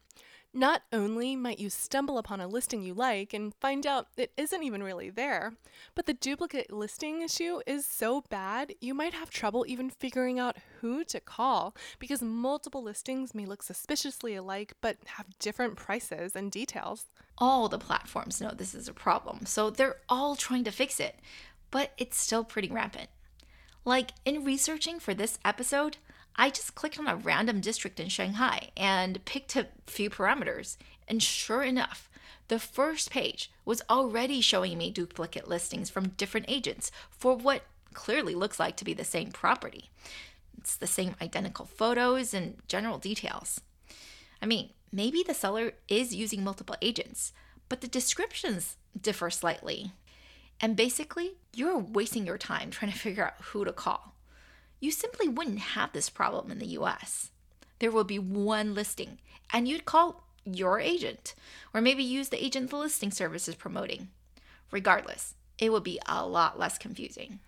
Not 0.52 0.82
only 0.92 1.36
might 1.36 1.60
you 1.60 1.70
stumble 1.70 2.18
upon 2.18 2.40
a 2.40 2.48
listing 2.48 2.82
you 2.82 2.92
like 2.92 3.32
and 3.32 3.54
find 3.60 3.86
out 3.86 4.08
it 4.16 4.32
isn't 4.36 4.64
even 4.64 4.82
really 4.82 5.08
there, 5.08 5.52
but 5.94 6.06
the 6.06 6.12
duplicate 6.12 6.72
listing 6.72 7.22
issue 7.22 7.60
is 7.68 7.86
so 7.86 8.22
bad 8.30 8.74
you 8.80 8.92
might 8.92 9.14
have 9.14 9.30
trouble 9.30 9.64
even 9.68 9.90
figuring 9.90 10.40
out 10.40 10.56
who 10.80 11.04
to 11.04 11.20
call 11.20 11.76
because 12.00 12.20
multiple 12.20 12.82
listings 12.82 13.32
may 13.32 13.46
look 13.46 13.62
suspiciously 13.62 14.34
alike 14.34 14.74
but 14.80 14.96
have 15.06 15.38
different 15.38 15.76
prices 15.76 16.34
and 16.34 16.50
details. 16.50 17.06
All 17.38 17.68
the 17.68 17.78
platforms 17.78 18.40
know 18.40 18.50
this 18.50 18.74
is 18.74 18.88
a 18.88 18.92
problem, 18.92 19.46
so 19.46 19.70
they're 19.70 19.98
all 20.08 20.34
trying 20.34 20.64
to 20.64 20.72
fix 20.72 20.98
it, 20.98 21.20
but 21.70 21.92
it's 21.96 22.18
still 22.18 22.42
pretty 22.42 22.68
rampant. 22.68 23.08
Like 23.84 24.10
in 24.24 24.44
researching 24.44 24.98
for 24.98 25.14
this 25.14 25.38
episode, 25.44 25.98
I 26.40 26.48
just 26.48 26.74
clicked 26.74 26.98
on 26.98 27.06
a 27.06 27.16
random 27.16 27.60
district 27.60 28.00
in 28.00 28.08
Shanghai 28.08 28.70
and 28.74 29.22
picked 29.26 29.56
a 29.56 29.66
few 29.86 30.08
parameters. 30.08 30.78
And 31.06 31.22
sure 31.22 31.62
enough, 31.62 32.10
the 32.48 32.58
first 32.58 33.10
page 33.10 33.52
was 33.66 33.82
already 33.90 34.40
showing 34.40 34.78
me 34.78 34.90
duplicate 34.90 35.48
listings 35.48 35.90
from 35.90 36.14
different 36.16 36.46
agents 36.48 36.90
for 37.10 37.36
what 37.36 37.64
clearly 37.92 38.34
looks 38.34 38.58
like 38.58 38.76
to 38.76 38.86
be 38.86 38.94
the 38.94 39.04
same 39.04 39.30
property. 39.30 39.90
It's 40.56 40.76
the 40.76 40.86
same 40.86 41.14
identical 41.20 41.66
photos 41.66 42.32
and 42.32 42.56
general 42.68 42.96
details. 42.96 43.60
I 44.40 44.46
mean, 44.46 44.70
maybe 44.90 45.22
the 45.22 45.34
seller 45.34 45.72
is 45.88 46.14
using 46.14 46.42
multiple 46.42 46.76
agents, 46.80 47.34
but 47.68 47.82
the 47.82 47.86
descriptions 47.86 48.78
differ 48.98 49.28
slightly. 49.28 49.92
And 50.58 50.74
basically, 50.74 51.32
you're 51.54 51.76
wasting 51.76 52.24
your 52.24 52.38
time 52.38 52.70
trying 52.70 52.92
to 52.92 52.98
figure 52.98 53.26
out 53.26 53.34
who 53.42 53.66
to 53.66 53.74
call 53.74 54.14
you 54.80 54.90
simply 54.90 55.28
wouldn't 55.28 55.58
have 55.58 55.92
this 55.92 56.10
problem 56.10 56.50
in 56.50 56.58
the 56.58 56.78
US. 56.78 57.30
There 57.78 57.90
would 57.90 58.06
be 58.06 58.18
one 58.18 58.74
listing, 58.74 59.18
and 59.52 59.68
you'd 59.68 59.84
call 59.84 60.24
your 60.44 60.80
agent, 60.80 61.34
or 61.72 61.80
maybe 61.80 62.02
use 62.02 62.30
the 62.30 62.42
agent 62.42 62.70
the 62.70 62.76
listing 62.76 63.10
service 63.10 63.48
is 63.48 63.54
promoting. 63.54 64.08
Regardless, 64.70 65.34
it 65.58 65.70
would 65.70 65.84
be 65.84 66.00
a 66.06 66.26
lot 66.26 66.58
less 66.58 66.78
confusing. 66.78 67.40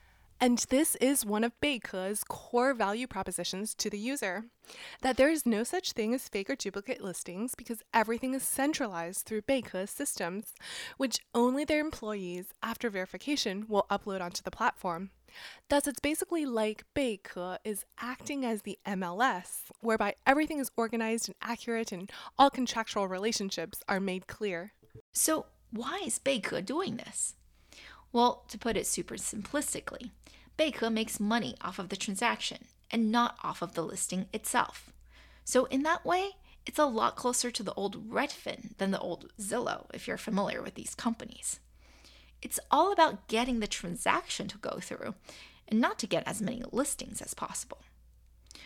And 0.43 0.59
this 0.71 0.97
is 0.97 1.25
one 1.25 1.45
of 1.45 1.53
Beike's 1.61 2.25
core 2.25 2.75
value 2.75 3.07
propositions 3.07 3.77
to 3.77 3.89
the 3.89 3.99
user 3.99 4.47
that 5.01 5.17
there 5.17 5.31
is 5.31 5.47
no 5.47 5.63
such 5.63 5.93
thing 5.93 6.13
as 6.15 6.29
fake 6.29 6.51
or 6.51 6.57
duplicate 6.57 7.01
listings 7.01 7.55
because 7.55 7.85
everything 7.95 8.35
is 8.35 8.43
centralized 8.43 9.25
through 9.25 9.43
Beike's 9.43 9.93
systems, 9.93 10.53
which 10.97 11.21
only 11.33 11.65
their 11.65 11.79
employees, 11.79 12.47
after 12.61 12.91
verification, 12.91 13.67
will 13.69 13.87
upload 13.89 14.21
onto 14.21 14.43
the 14.43 14.51
platform. 14.51 15.11
Thus, 15.69 15.87
it's 15.87 16.01
basically 16.01 16.47
like 16.47 16.85
Beike 16.95 17.59
is 17.65 17.85
acting 17.99 18.45
as 18.45 18.63
the 18.63 18.79
MLS, 18.87 19.71
whereby 19.81 20.15
everything 20.27 20.59
is 20.59 20.71
organized 20.77 21.29
and 21.29 21.37
accurate 21.41 21.93
and 21.93 22.11
all 22.39 22.51
contractual 22.51 23.09
relationships 23.09 23.83
are 23.89 24.01
made 24.01 24.27
clear. 24.27 24.73
So, 25.13 25.47
why 25.71 26.03
is 26.05 26.19
Beike 26.19 26.65
doing 26.65 26.97
this? 26.97 27.35
Well, 28.13 28.45
to 28.49 28.59
put 28.59 28.77
it 28.77 28.87
super 28.87 29.15
simplistically, 29.15 30.11
Beike 30.59 30.93
makes 30.93 31.19
money 31.19 31.57
off 31.63 31.79
of 31.79 31.89
the 31.89 31.97
transaction 31.97 32.67
and 32.91 33.11
not 33.11 33.39
off 33.43 33.63
of 33.63 33.75
the 33.75 33.83
listing 33.83 34.27
itself. 34.33 34.93
So, 35.45 35.65
in 35.67 35.83
that 35.85 36.05
way, 36.05 36.33
it's 36.67 36.79
a 36.79 36.85
lot 36.85 37.17
closer 37.17 37.51
to 37.51 37.63
the 37.63 37.75
old 37.75 38.11
Redfin 38.11 38.77
than 38.79 38.91
the 38.91 39.01
old 39.01 39.33
Zillow, 39.41 39.87
if 39.93 40.07
you're 40.07 40.19
familiar 40.19 40.63
with 40.63 40.75
these 40.75 40.95
companies. 40.95 41.59
It's 42.43 42.61
all 42.71 42.93
about 42.93 43.29
getting 43.29 43.61
the 43.61 43.67
transaction 43.67 44.49
to 44.49 44.59
go 44.59 44.79
through 44.81 45.15
and 45.69 45.81
not 45.81 45.99
to 46.01 46.07
get 46.07 46.27
as 46.27 46.43
many 46.43 46.63
listings 46.71 47.23
as 47.23 47.35
possible. 47.35 47.79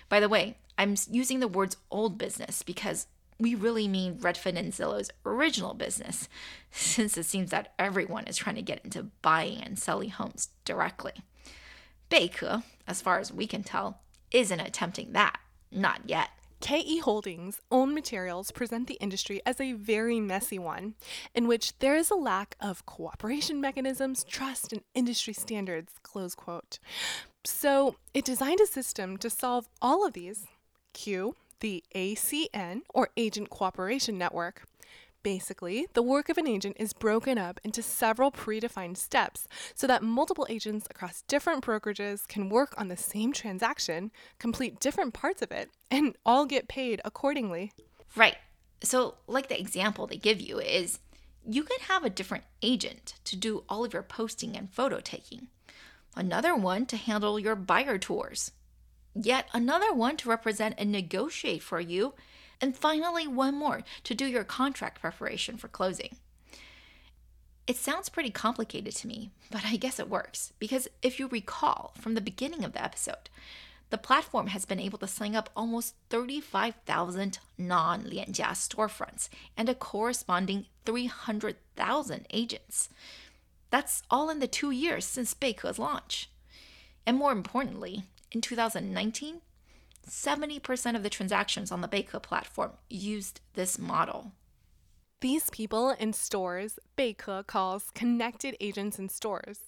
By 0.08 0.20
the 0.20 0.28
way, 0.28 0.56
I'm 0.78 0.96
using 1.10 1.40
the 1.40 1.48
words 1.48 1.76
old 1.90 2.18
business 2.18 2.62
because 2.62 3.06
we 3.38 3.54
really 3.54 3.86
mean 3.86 4.16
Redfin 4.18 4.56
and 4.56 4.72
Zillow's 4.72 5.10
original 5.24 5.74
business, 5.74 6.28
since 6.70 7.18
it 7.18 7.24
seems 7.24 7.50
that 7.50 7.74
everyone 7.78 8.26
is 8.26 8.36
trying 8.36 8.56
to 8.56 8.62
get 8.62 8.84
into 8.84 9.10
buying 9.22 9.60
and 9.62 9.78
selling 9.78 10.10
homes 10.10 10.48
directly. 10.64 11.12
Beike, 12.10 12.62
as 12.86 13.02
far 13.02 13.18
as 13.18 13.32
we 13.32 13.46
can 13.46 13.62
tell, 13.62 14.00
isn't 14.30 14.60
attempting 14.60 15.12
that. 15.12 15.38
Not 15.70 16.02
yet. 16.06 16.30
KE 16.60 16.98
Holdings' 16.98 17.60
own 17.70 17.94
materials 17.94 18.50
present 18.50 18.86
the 18.86 18.94
industry 18.94 19.40
as 19.46 19.60
a 19.60 19.72
very 19.72 20.20
messy 20.20 20.58
one, 20.58 20.94
in 21.34 21.46
which 21.46 21.78
there 21.78 21.96
is 21.96 22.10
a 22.10 22.14
lack 22.14 22.56
of 22.60 22.86
cooperation 22.86 23.60
mechanisms, 23.60 24.24
trust, 24.24 24.72
and 24.72 24.82
industry 24.94 25.32
standards. 25.32 25.94
Close 26.02 26.34
quote. 26.34 26.78
So 27.44 27.96
it 28.14 28.24
designed 28.24 28.60
a 28.60 28.66
system 28.66 29.16
to 29.18 29.30
solve 29.30 29.68
all 29.80 30.06
of 30.06 30.14
these. 30.14 30.46
Q, 30.92 31.36
the 31.60 31.84
ACN, 31.94 32.80
or 32.92 33.10
Agent 33.16 33.50
Cooperation 33.50 34.18
Network. 34.18 34.64
Basically, 35.26 35.88
the 35.94 36.04
work 36.04 36.28
of 36.28 36.38
an 36.38 36.46
agent 36.46 36.76
is 36.78 36.92
broken 36.92 37.36
up 37.36 37.58
into 37.64 37.82
several 37.82 38.30
predefined 38.30 38.96
steps 38.96 39.48
so 39.74 39.84
that 39.88 40.04
multiple 40.04 40.46
agents 40.48 40.86
across 40.88 41.22
different 41.22 41.64
brokerages 41.64 42.28
can 42.28 42.48
work 42.48 42.72
on 42.78 42.86
the 42.86 42.96
same 42.96 43.32
transaction, 43.32 44.12
complete 44.38 44.78
different 44.78 45.14
parts 45.14 45.42
of 45.42 45.50
it, 45.50 45.68
and 45.90 46.14
all 46.24 46.46
get 46.46 46.68
paid 46.68 47.00
accordingly. 47.04 47.72
Right. 48.14 48.36
So, 48.84 49.16
like 49.26 49.48
the 49.48 49.58
example 49.58 50.06
they 50.06 50.16
give 50.16 50.40
you 50.40 50.60
is 50.60 51.00
you 51.44 51.64
could 51.64 51.80
have 51.88 52.04
a 52.04 52.08
different 52.08 52.44
agent 52.62 53.14
to 53.24 53.34
do 53.34 53.64
all 53.68 53.84
of 53.84 53.92
your 53.92 54.04
posting 54.04 54.56
and 54.56 54.72
photo 54.72 55.00
taking, 55.00 55.48
another 56.14 56.54
one 56.54 56.86
to 56.86 56.96
handle 56.96 57.36
your 57.36 57.56
buyer 57.56 57.98
tours, 57.98 58.52
yet 59.12 59.48
another 59.52 59.92
one 59.92 60.16
to 60.18 60.28
represent 60.28 60.76
and 60.78 60.92
negotiate 60.92 61.64
for 61.64 61.80
you 61.80 62.14
and 62.60 62.76
finally, 62.76 63.26
one 63.26 63.54
more 63.54 63.82
to 64.04 64.14
do 64.14 64.26
your 64.26 64.44
contract 64.44 65.00
preparation 65.00 65.56
for 65.56 65.68
closing. 65.68 66.16
It 67.66 67.76
sounds 67.76 68.08
pretty 68.08 68.30
complicated 68.30 68.94
to 68.96 69.08
me, 69.08 69.30
but 69.50 69.64
I 69.64 69.76
guess 69.76 69.98
it 69.98 70.08
works 70.08 70.52
because 70.58 70.88
if 71.02 71.18
you 71.18 71.26
recall 71.26 71.92
from 72.00 72.14
the 72.14 72.20
beginning 72.20 72.64
of 72.64 72.72
the 72.72 72.82
episode, 72.82 73.28
the 73.90 73.98
platform 73.98 74.48
has 74.48 74.64
been 74.64 74.80
able 74.80 74.98
to 74.98 75.06
sign 75.06 75.36
up 75.36 75.50
almost 75.56 75.94
35,000 76.10 77.38
non 77.58 78.02
Lianjia 78.02 78.50
storefronts 78.52 79.28
and 79.56 79.68
a 79.68 79.74
corresponding 79.74 80.66
300,000 80.84 82.26
agents. 82.30 82.88
That's 83.70 84.02
all 84.10 84.30
in 84.30 84.38
the 84.38 84.46
two 84.46 84.70
years 84.70 85.04
since 85.04 85.34
Beike's 85.34 85.78
launch. 85.78 86.30
And 87.04 87.16
more 87.16 87.32
importantly, 87.32 88.04
in 88.32 88.40
2019, 88.40 89.40
70% 90.08 90.96
of 90.96 91.02
the 91.02 91.10
transactions 91.10 91.72
on 91.72 91.80
the 91.80 91.88
Beike 91.88 92.22
platform 92.22 92.72
used 92.88 93.40
this 93.54 93.78
model. 93.78 94.32
These 95.20 95.48
people 95.48 95.90
in 95.90 96.12
stores, 96.12 96.78
Beike 96.96 97.46
calls 97.46 97.90
connected 97.94 98.54
agents 98.60 98.98
in 98.98 99.08
stores. 99.08 99.60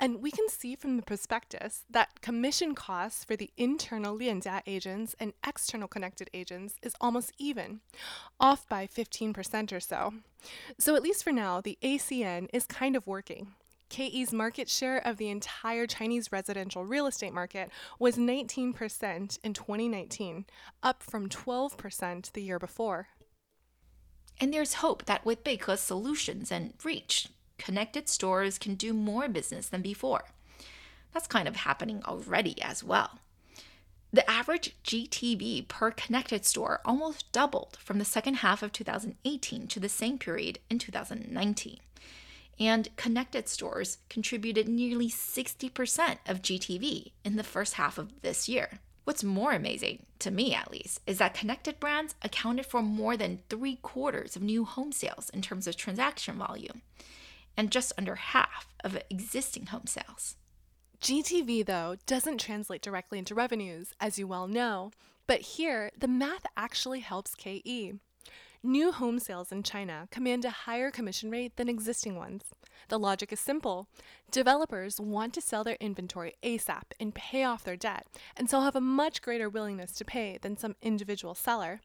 And 0.00 0.20
we 0.20 0.30
can 0.30 0.48
see 0.48 0.74
from 0.74 0.96
the 0.96 1.02
prospectus 1.02 1.84
that 1.88 2.20
commission 2.22 2.74
costs 2.74 3.22
for 3.22 3.36
the 3.36 3.50
internal 3.56 4.18
Lianjia 4.18 4.62
agents 4.66 5.14
and 5.20 5.32
external 5.46 5.86
connected 5.86 6.28
agents 6.34 6.74
is 6.82 6.96
almost 7.00 7.32
even, 7.38 7.80
off 8.40 8.68
by 8.68 8.86
15% 8.86 9.72
or 9.72 9.80
so. 9.80 10.14
So, 10.78 10.96
at 10.96 11.02
least 11.02 11.22
for 11.22 11.32
now, 11.32 11.60
the 11.60 11.78
ACN 11.82 12.48
is 12.52 12.66
kind 12.66 12.96
of 12.96 13.06
working. 13.06 13.54
KE's 13.90 14.32
market 14.32 14.68
share 14.68 15.04
of 15.06 15.16
the 15.16 15.28
entire 15.28 15.86
Chinese 15.86 16.30
residential 16.32 16.84
real 16.84 17.06
estate 17.06 17.34
market 17.34 17.70
was 17.98 18.16
19% 18.16 19.38
in 19.42 19.52
2019, 19.52 20.46
up 20.82 21.02
from 21.02 21.28
12% 21.28 22.32
the 22.32 22.42
year 22.42 22.58
before. 22.58 23.08
And 24.40 24.54
there's 24.54 24.74
hope 24.74 25.04
that 25.04 25.26
with 25.26 25.44
Beike's 25.44 25.80
solutions 25.80 26.50
and 26.50 26.72
reach, 26.82 27.28
connected 27.58 28.08
stores 28.08 28.58
can 28.58 28.76
do 28.76 28.94
more 28.94 29.28
business 29.28 29.68
than 29.68 29.82
before. 29.82 30.24
That's 31.12 31.26
kind 31.26 31.48
of 31.48 31.56
happening 31.56 32.02
already 32.04 32.62
as 32.62 32.84
well. 32.84 33.18
The 34.12 34.28
average 34.30 34.76
GTV 34.84 35.68
per 35.68 35.90
connected 35.90 36.44
store 36.44 36.80
almost 36.84 37.30
doubled 37.32 37.76
from 37.80 37.98
the 37.98 38.04
second 38.04 38.34
half 38.34 38.62
of 38.62 38.72
2018 38.72 39.66
to 39.68 39.80
the 39.80 39.88
same 39.88 40.18
period 40.18 40.60
in 40.70 40.78
2019 40.78 41.80
and 42.60 42.94
connected 42.96 43.48
stores 43.48 43.98
contributed 44.10 44.68
nearly 44.68 45.08
60% 45.08 46.18
of 46.28 46.42
GTV 46.42 47.12
in 47.24 47.36
the 47.36 47.42
first 47.42 47.74
half 47.74 47.96
of 47.96 48.20
this 48.20 48.48
year. 48.48 48.80
What's 49.04 49.24
more 49.24 49.52
amazing, 49.52 50.04
to 50.18 50.30
me 50.30 50.54
at 50.54 50.70
least, 50.70 51.00
is 51.06 51.18
that 51.18 51.32
connected 51.32 51.80
brands 51.80 52.14
accounted 52.22 52.66
for 52.66 52.82
more 52.82 53.16
than 53.16 53.40
three 53.48 53.76
quarters 53.76 54.36
of 54.36 54.42
new 54.42 54.66
home 54.66 54.92
sales 54.92 55.30
in 55.30 55.40
terms 55.40 55.66
of 55.66 55.74
transaction 55.74 56.36
volume, 56.36 56.82
and 57.56 57.72
just 57.72 57.94
under 57.96 58.16
half 58.16 58.68
of 58.84 59.02
existing 59.08 59.66
home 59.66 59.86
sales. 59.86 60.36
GTV, 61.00 61.64
though, 61.64 61.96
doesn't 62.06 62.38
translate 62.38 62.82
directly 62.82 63.18
into 63.18 63.34
revenues, 63.34 63.94
as 63.98 64.18
you 64.18 64.26
well 64.26 64.46
know, 64.46 64.92
but 65.26 65.40
here 65.40 65.90
the 65.98 66.06
math 66.06 66.44
actually 66.58 67.00
helps 67.00 67.34
KE. 67.34 67.94
New 68.62 68.92
home 68.92 69.18
sales 69.18 69.50
in 69.50 69.62
China 69.62 70.06
command 70.10 70.44
a 70.44 70.50
higher 70.50 70.90
commission 70.90 71.30
rate 71.30 71.56
than 71.56 71.66
existing 71.66 72.14
ones. 72.14 72.44
The 72.88 72.98
logic 72.98 73.32
is 73.32 73.40
simple. 73.40 73.88
Developers 74.30 75.00
want 75.00 75.32
to 75.32 75.40
sell 75.40 75.64
their 75.64 75.78
inventory 75.80 76.34
ASAP 76.42 76.82
and 77.00 77.14
pay 77.14 77.42
off 77.42 77.64
their 77.64 77.76
debt, 77.76 78.06
and 78.36 78.50
so 78.50 78.60
have 78.60 78.76
a 78.76 78.80
much 78.80 79.22
greater 79.22 79.48
willingness 79.48 79.92
to 79.92 80.04
pay 80.04 80.38
than 80.42 80.58
some 80.58 80.76
individual 80.82 81.34
seller. 81.34 81.80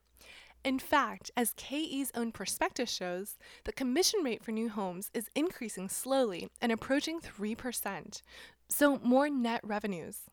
In 0.64 0.78
fact, 0.78 1.30
as 1.34 1.54
KE's 1.56 2.12
own 2.14 2.30
prospectus 2.30 2.90
shows, 2.90 3.38
the 3.64 3.72
commission 3.72 4.20
rate 4.22 4.44
for 4.44 4.52
new 4.52 4.68
homes 4.68 5.10
is 5.14 5.30
increasing 5.34 5.88
slowly 5.88 6.50
and 6.60 6.70
approaching 6.70 7.20
3%, 7.20 8.20
so 8.68 8.98
more 9.02 9.30
net 9.30 9.62
revenues. 9.64 10.24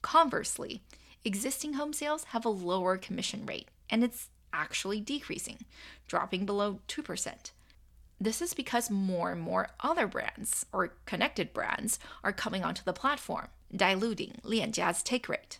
Conversely, 0.00 0.80
existing 1.26 1.74
home 1.74 1.92
sales 1.92 2.24
have 2.24 2.46
a 2.46 2.50
lower 2.50 2.96
commission 2.96 3.44
rate, 3.44 3.68
and 3.90 4.02
it's 4.02 4.30
actually 4.56 5.00
decreasing, 5.00 5.58
dropping 6.08 6.46
below 6.46 6.80
2%. 6.88 7.50
This 8.18 8.40
is 8.40 8.54
because 8.54 8.90
more 8.90 9.30
and 9.30 9.40
more 9.40 9.68
other 9.80 10.06
brands 10.06 10.64
or 10.72 10.94
connected 11.04 11.52
brands 11.52 11.98
are 12.24 12.32
coming 12.32 12.64
onto 12.64 12.82
the 12.82 12.92
platform, 12.92 13.48
diluting 13.74 14.40
Lianjia's 14.42 15.02
take 15.02 15.28
rate. 15.28 15.58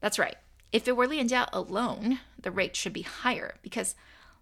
That's 0.00 0.18
right. 0.18 0.36
If 0.72 0.88
it 0.88 0.96
were 0.96 1.06
Lianjia 1.06 1.48
alone, 1.52 2.20
the 2.40 2.50
rate 2.50 2.76
should 2.76 2.92
be 2.92 3.02
higher 3.02 3.56
because 3.62 3.94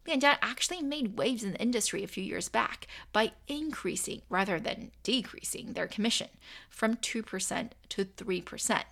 Lianjia 0.07 0.39
actually 0.41 0.83
made 0.83 1.19
waves 1.19 1.43
in 1.43 1.53
the 1.53 1.61
industry 1.61 2.05
a 2.05 2.09
few 2.09 2.23
years 2.23 2.49
back 2.49 2.87
by 3.13 3.33
increasing 3.49 4.23
rather 4.29 4.61
than 4.61 4.93
decreasing 5.03 5.73
their 5.73 5.89
commission 5.89 6.29
from 6.71 6.97
2% 6.97 7.71
to 7.89 8.05
3%, 8.05 8.83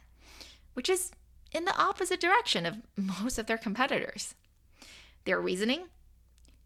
which 0.75 0.89
is 0.89 1.13
in 1.53 1.65
the 1.65 1.77
opposite 1.77 2.21
direction 2.21 2.67
of 2.67 2.79
most 2.97 3.39
of 3.39 3.47
their 3.47 3.59
competitors. 3.59 4.35
Their 5.25 5.41
reasoning? 5.41 5.85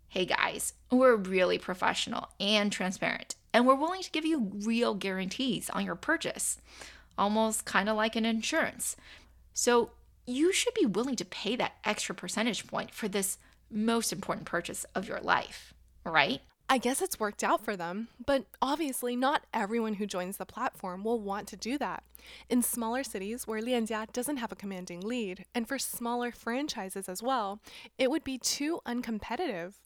Hey 0.08 0.24
guys, 0.24 0.72
we're 0.90 1.14
really 1.14 1.58
professional 1.58 2.30
and 2.40 2.72
transparent, 2.72 3.36
and 3.52 3.64
we're 3.64 3.76
willing 3.76 4.02
to 4.02 4.10
give 4.10 4.24
you 4.24 4.50
real 4.64 4.94
guarantees 4.94 5.70
on 5.70 5.84
your 5.84 5.94
purchase, 5.94 6.58
almost 7.16 7.64
kind 7.64 7.88
of 7.88 7.96
like 7.96 8.16
an 8.16 8.24
insurance. 8.24 8.96
So 9.54 9.90
you 10.26 10.52
should 10.52 10.74
be 10.74 10.86
willing 10.86 11.14
to 11.16 11.24
pay 11.24 11.54
that 11.54 11.74
extra 11.84 12.16
percentage 12.16 12.66
point 12.66 12.90
for 12.90 13.06
this 13.06 13.38
most 13.70 14.12
important 14.12 14.46
purchase 14.46 14.84
of 14.92 15.06
your 15.06 15.20
life, 15.20 15.72
right? 16.04 16.40
I 16.70 16.76
guess 16.76 17.00
it's 17.00 17.18
worked 17.18 17.42
out 17.42 17.64
for 17.64 17.76
them, 17.76 18.09
but 18.26 18.44
obviously, 18.61 19.16
not 19.16 19.46
everyone 19.54 19.94
who 19.94 20.07
joins 20.07 20.37
the 20.37 20.44
platform 20.44 21.02
will 21.02 21.18
want 21.18 21.48
to 21.48 21.57
do 21.57 21.78
that. 21.78 22.02
In 22.50 22.62
smaller 22.62 23.02
cities 23.02 23.46
where 23.46 23.62
Lianjia 23.62 24.12
doesn't 24.12 24.37
have 24.37 24.52
a 24.52 24.57
commanding 24.57 25.00
lead, 25.00 25.46
and 25.54 25.66
for 25.66 25.78
smaller 25.78 26.31
franchises 26.31 27.09
as 27.09 27.22
well, 27.22 27.62
it 27.96 28.11
would 28.11 28.22
be 28.22 28.37
too 28.37 28.81
uncompetitive. 28.87 29.76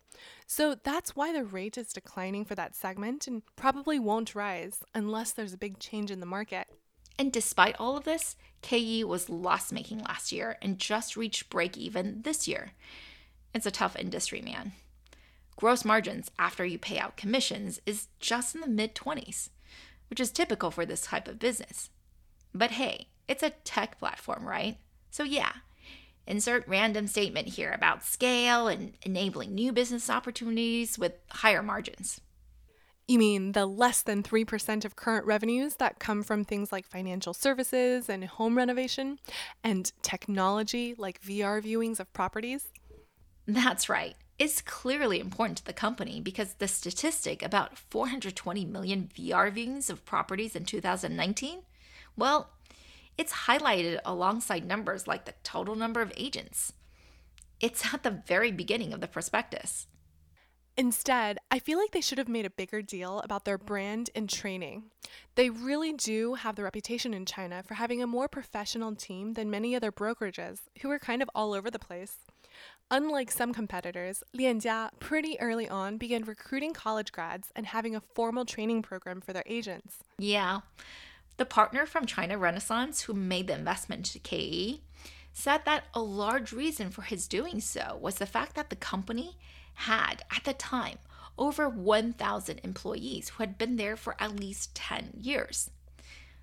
So 0.48 0.74
that's 0.74 1.14
why 1.14 1.32
the 1.32 1.44
rate 1.44 1.78
is 1.78 1.92
declining 1.92 2.44
for 2.44 2.56
that 2.56 2.74
segment 2.74 3.28
and 3.28 3.42
probably 3.54 4.00
won't 4.00 4.34
rise 4.34 4.80
unless 4.92 5.30
there's 5.30 5.52
a 5.52 5.58
big 5.58 5.78
change 5.78 6.10
in 6.10 6.18
the 6.18 6.26
market. 6.26 6.66
And 7.16 7.32
despite 7.32 7.76
all 7.78 7.96
of 7.96 8.04
this, 8.04 8.34
KE 8.60 9.04
was 9.04 9.30
loss 9.30 9.70
making 9.70 10.00
last 10.00 10.32
year 10.32 10.58
and 10.60 10.80
just 10.80 11.16
reached 11.16 11.48
break 11.48 11.76
even 11.76 12.22
this 12.22 12.48
year. 12.48 12.72
It's 13.54 13.66
a 13.66 13.70
tough 13.70 13.94
industry, 13.96 14.42
man. 14.42 14.72
Gross 15.56 15.84
margins 15.84 16.30
after 16.38 16.64
you 16.64 16.78
pay 16.78 16.98
out 16.98 17.16
commissions 17.16 17.80
is 17.86 18.08
just 18.20 18.54
in 18.54 18.60
the 18.60 18.66
mid 18.66 18.94
20s, 18.94 19.50
which 20.10 20.20
is 20.20 20.30
typical 20.30 20.70
for 20.70 20.84
this 20.84 21.02
type 21.02 21.28
of 21.28 21.38
business. 21.38 21.90
But 22.54 22.72
hey, 22.72 23.08
it's 23.28 23.42
a 23.42 23.50
tech 23.50 23.98
platform, 23.98 24.46
right? 24.46 24.78
So 25.10 25.22
yeah, 25.22 25.52
insert 26.26 26.66
random 26.66 27.06
statement 27.06 27.48
here 27.48 27.70
about 27.70 28.04
scale 28.04 28.68
and 28.68 28.94
enabling 29.02 29.54
new 29.54 29.72
business 29.72 30.10
opportunities 30.10 30.98
with 30.98 31.12
higher 31.30 31.62
margins. 31.62 32.20
You 33.08 33.18
mean 33.18 33.52
the 33.52 33.66
less 33.66 34.02
than 34.02 34.22
3% 34.22 34.84
of 34.84 34.96
current 34.96 35.26
revenues 35.26 35.76
that 35.76 35.98
come 35.98 36.22
from 36.22 36.44
things 36.44 36.72
like 36.72 36.86
financial 36.86 37.34
services 37.34 38.08
and 38.08 38.24
home 38.24 38.56
renovation 38.56 39.18
and 39.62 39.92
technology 40.02 40.94
like 40.96 41.20
VR 41.20 41.60
viewings 41.62 42.00
of 42.00 42.12
properties? 42.12 42.68
That's 43.46 43.88
right 43.88 44.14
is 44.38 44.60
clearly 44.60 45.20
important 45.20 45.58
to 45.58 45.64
the 45.64 45.72
company 45.72 46.20
because 46.20 46.54
the 46.54 46.68
statistic 46.68 47.42
about 47.42 47.78
420 47.78 48.64
million 48.64 49.08
VR 49.14 49.54
viewings 49.54 49.90
of 49.90 50.04
properties 50.04 50.56
in 50.56 50.64
2019, 50.64 51.62
well, 52.16 52.50
it's 53.18 53.32
highlighted 53.32 54.00
alongside 54.04 54.66
numbers 54.66 55.06
like 55.06 55.26
the 55.26 55.34
total 55.42 55.74
number 55.74 56.00
of 56.00 56.12
agents. 56.16 56.72
It's 57.60 57.94
at 57.94 58.02
the 58.02 58.22
very 58.26 58.50
beginning 58.50 58.92
of 58.92 59.00
the 59.00 59.06
prospectus. 59.06 59.86
Instead, 60.76 61.36
I 61.50 61.58
feel 61.58 61.78
like 61.78 61.90
they 61.90 62.00
should 62.00 62.16
have 62.16 62.28
made 62.28 62.46
a 62.46 62.50
bigger 62.50 62.80
deal 62.80 63.20
about 63.20 63.44
their 63.44 63.58
brand 63.58 64.08
and 64.14 64.28
training. 64.28 64.84
They 65.34 65.50
really 65.50 65.92
do 65.92 66.34
have 66.34 66.56
the 66.56 66.62
reputation 66.62 67.12
in 67.12 67.26
China 67.26 67.62
for 67.62 67.74
having 67.74 68.02
a 68.02 68.06
more 68.06 68.26
professional 68.26 68.94
team 68.94 69.34
than 69.34 69.50
many 69.50 69.76
other 69.76 69.92
brokerages 69.92 70.60
who 70.80 70.90
are 70.90 70.98
kind 70.98 71.20
of 71.20 71.30
all 71.34 71.52
over 71.52 71.70
the 71.70 71.78
place. 71.78 72.16
Unlike 72.94 73.30
some 73.30 73.54
competitors, 73.54 74.22
Lianjia 74.36 74.90
pretty 75.00 75.40
early 75.40 75.66
on 75.66 75.96
began 75.96 76.24
recruiting 76.24 76.74
college 76.74 77.10
grads 77.10 77.48
and 77.56 77.64
having 77.64 77.96
a 77.96 78.02
formal 78.14 78.44
training 78.44 78.82
program 78.82 79.22
for 79.22 79.32
their 79.32 79.44
agents. 79.46 80.00
Yeah. 80.18 80.60
The 81.38 81.46
partner 81.46 81.86
from 81.86 82.04
China 82.04 82.36
Renaissance 82.36 83.00
who 83.00 83.14
made 83.14 83.46
the 83.46 83.54
investment 83.54 84.04
to 84.04 84.18
KE 84.18 84.82
said 85.32 85.62
that 85.64 85.84
a 85.94 86.02
large 86.02 86.52
reason 86.52 86.90
for 86.90 87.00
his 87.00 87.26
doing 87.26 87.60
so 87.60 87.96
was 87.98 88.16
the 88.16 88.26
fact 88.26 88.56
that 88.56 88.68
the 88.68 88.76
company 88.76 89.38
had, 89.72 90.22
at 90.30 90.44
the 90.44 90.52
time, 90.52 90.98
over 91.38 91.70
1,000 91.70 92.60
employees 92.62 93.30
who 93.30 93.42
had 93.42 93.56
been 93.56 93.76
there 93.76 93.96
for 93.96 94.16
at 94.18 94.38
least 94.38 94.74
10 94.74 95.12
years. 95.18 95.70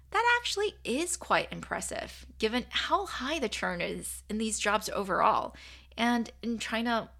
That 0.10 0.40
actually 0.40 0.74
is 0.84 1.16
quite 1.16 1.54
impressive, 1.54 2.26
given 2.40 2.66
how 2.70 3.06
high 3.06 3.38
the 3.38 3.50
churn 3.50 3.82
is 3.82 4.24
in 4.28 4.40
these 4.40 4.58
jobs 4.58 4.90
overall 4.90 5.56
and 6.00 6.32
in 6.42 6.58
China 6.58 7.12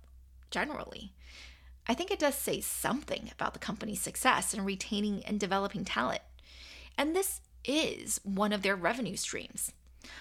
generally. 0.50 1.14
I 1.88 1.94
think 1.94 2.10
it 2.10 2.20
does 2.20 2.36
say 2.36 2.62
something 2.62 3.30
about 3.32 3.54
the 3.54 3.60
company's 3.60 4.02
success 4.02 4.54
in 4.54 4.64
retaining 4.64 5.24
and 5.26 5.40
developing 5.40 5.86
talent. 5.86 6.22
And 6.98 7.16
this 7.16 7.42
is 7.66 8.20
one 8.24 8.54
of 8.54 8.62
their 8.62 8.76
revenue 8.76 9.16
streams. 9.16 9.74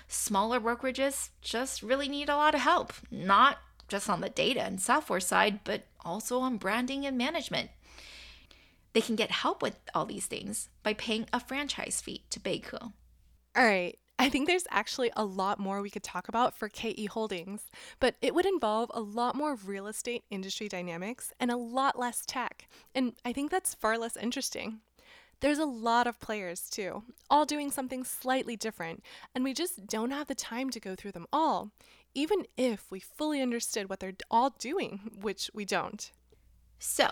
Smaller 0.08 0.60
brokerages 0.60 1.30
just 1.40 1.82
really 1.82 2.08
need 2.08 2.28
a 2.28 2.36
lot 2.36 2.54
of 2.54 2.60
help, 2.60 2.92
not 3.10 3.58
just 3.86 4.10
on 4.10 4.20
the 4.20 4.28
data 4.28 4.62
and 4.62 4.80
software 4.80 5.20
side, 5.20 5.60
but 5.64 5.84
also 6.04 6.40
on 6.40 6.56
branding 6.56 7.06
and 7.06 7.16
management. 7.16 7.70
They 8.92 9.00
can 9.00 9.16
get 9.16 9.30
help 9.30 9.62
with 9.62 9.76
all 9.94 10.06
these 10.06 10.26
things 10.26 10.68
by 10.82 10.94
paying 10.94 11.26
a 11.32 11.40
franchise 11.40 12.00
fee 12.00 12.24
to 12.30 12.40
Beike. 12.40 12.72
All 12.82 12.92
right, 13.56 13.98
I 14.20 14.28
think 14.28 14.48
there's 14.48 14.66
actually 14.70 15.12
a 15.16 15.24
lot 15.24 15.60
more 15.60 15.80
we 15.80 15.90
could 15.90 16.02
talk 16.02 16.28
about 16.28 16.52
for 16.52 16.68
KE 16.68 17.06
Holdings, 17.06 17.70
but 18.00 18.16
it 18.20 18.34
would 18.34 18.46
involve 18.46 18.90
a 18.92 19.00
lot 19.00 19.36
more 19.36 19.54
real 19.54 19.86
estate 19.86 20.24
industry 20.28 20.68
dynamics 20.68 21.32
and 21.38 21.52
a 21.52 21.56
lot 21.56 21.96
less 21.96 22.26
tech. 22.26 22.68
And 22.96 23.12
I 23.24 23.32
think 23.32 23.50
that's 23.50 23.74
far 23.74 23.96
less 23.96 24.16
interesting. 24.16 24.80
There's 25.40 25.60
a 25.60 25.64
lot 25.64 26.08
of 26.08 26.18
players 26.18 26.68
too, 26.68 27.04
all 27.30 27.44
doing 27.44 27.70
something 27.70 28.02
slightly 28.02 28.56
different, 28.56 29.04
and 29.36 29.44
we 29.44 29.54
just 29.54 29.86
don't 29.86 30.10
have 30.10 30.26
the 30.26 30.34
time 30.34 30.70
to 30.70 30.80
go 30.80 30.96
through 30.96 31.12
them 31.12 31.28
all, 31.32 31.70
even 32.12 32.44
if 32.56 32.90
we 32.90 32.98
fully 32.98 33.40
understood 33.40 33.88
what 33.88 34.00
they're 34.00 34.14
all 34.32 34.50
doing, 34.58 35.12
which 35.20 35.48
we 35.54 35.64
don't. 35.64 36.10
So, 36.80 37.08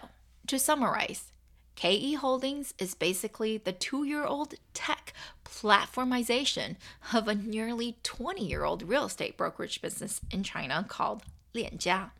to 0.49 0.59
summarize, 0.59 1.31
KE 1.77 2.15
Holdings 2.15 2.73
is 2.79 2.95
basically 2.95 3.59
the 3.59 3.73
two 3.73 4.05
year 4.05 4.25
old 4.25 4.55
tech 4.73 5.13
platformization 5.45 6.77
of 7.13 7.29
a 7.29 7.35
nearly 7.35 7.99
20 8.03 8.45
year 8.45 8.65
old 8.65 8.83
real 8.83 9.05
estate 9.05 9.37
brokerage 9.37 9.83
business 9.83 10.21
in 10.31 10.43
China 10.43 10.85
called 10.89 11.23
Lianjia. 11.55 12.11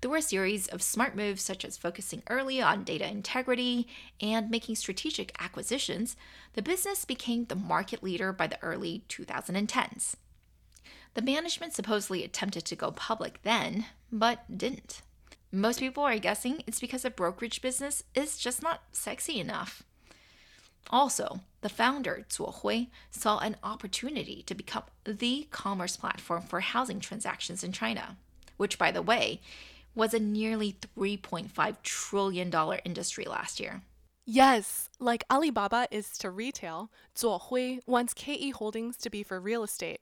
Through 0.00 0.14
a 0.14 0.22
series 0.22 0.68
of 0.68 0.82
smart 0.82 1.16
moves 1.16 1.42
such 1.42 1.64
as 1.64 1.76
focusing 1.76 2.22
early 2.28 2.62
on 2.62 2.84
data 2.84 3.08
integrity 3.08 3.88
and 4.20 4.50
making 4.50 4.76
strategic 4.76 5.34
acquisitions, 5.42 6.16
the 6.52 6.62
business 6.62 7.04
became 7.04 7.46
the 7.46 7.56
market 7.56 8.02
leader 8.02 8.32
by 8.32 8.46
the 8.46 8.62
early 8.62 9.02
2010s. 9.08 10.14
The 11.14 11.22
management 11.22 11.72
supposedly 11.72 12.22
attempted 12.22 12.64
to 12.66 12.76
go 12.76 12.92
public 12.92 13.40
then, 13.42 13.86
but 14.12 14.56
didn't. 14.56 15.02
Most 15.52 15.80
people 15.80 16.04
are 16.04 16.18
guessing 16.18 16.62
it's 16.66 16.80
because 16.80 17.04
a 17.04 17.10
brokerage 17.10 17.60
business 17.60 18.04
is 18.14 18.38
just 18.38 18.62
not 18.62 18.82
sexy 18.92 19.40
enough. 19.40 19.82
Also, 20.90 21.40
The 21.62 21.68
founder, 21.68 22.24
Zuo 22.30 22.54
Hui, 22.54 22.86
saw 23.10 23.38
an 23.38 23.56
opportunity 23.62 24.42
to 24.46 24.54
become 24.54 24.84
the 25.04 25.46
commerce 25.50 25.96
platform 25.96 26.42
for 26.42 26.60
housing 26.60 27.00
transactions 27.00 27.62
in 27.62 27.72
China, 27.72 28.16
which, 28.56 28.78
by 28.78 28.90
the 28.90 29.02
way, 29.02 29.40
was 29.94 30.14
a 30.14 30.20
nearly 30.20 30.76
$3.5 30.96 31.82
trillion 31.82 32.52
industry 32.84 33.24
last 33.24 33.60
year. 33.60 33.82
Yes, 34.24 34.88
like 34.98 35.24
Alibaba 35.30 35.88
is 35.90 36.16
to 36.18 36.30
retail, 36.30 36.90
Zuo 37.14 37.40
Hui 37.48 37.80
wants 37.86 38.14
KE 38.14 38.50
Holdings 38.50 38.96
to 38.98 39.10
be 39.10 39.22
for 39.22 39.40
real 39.40 39.64
estate. 39.64 40.00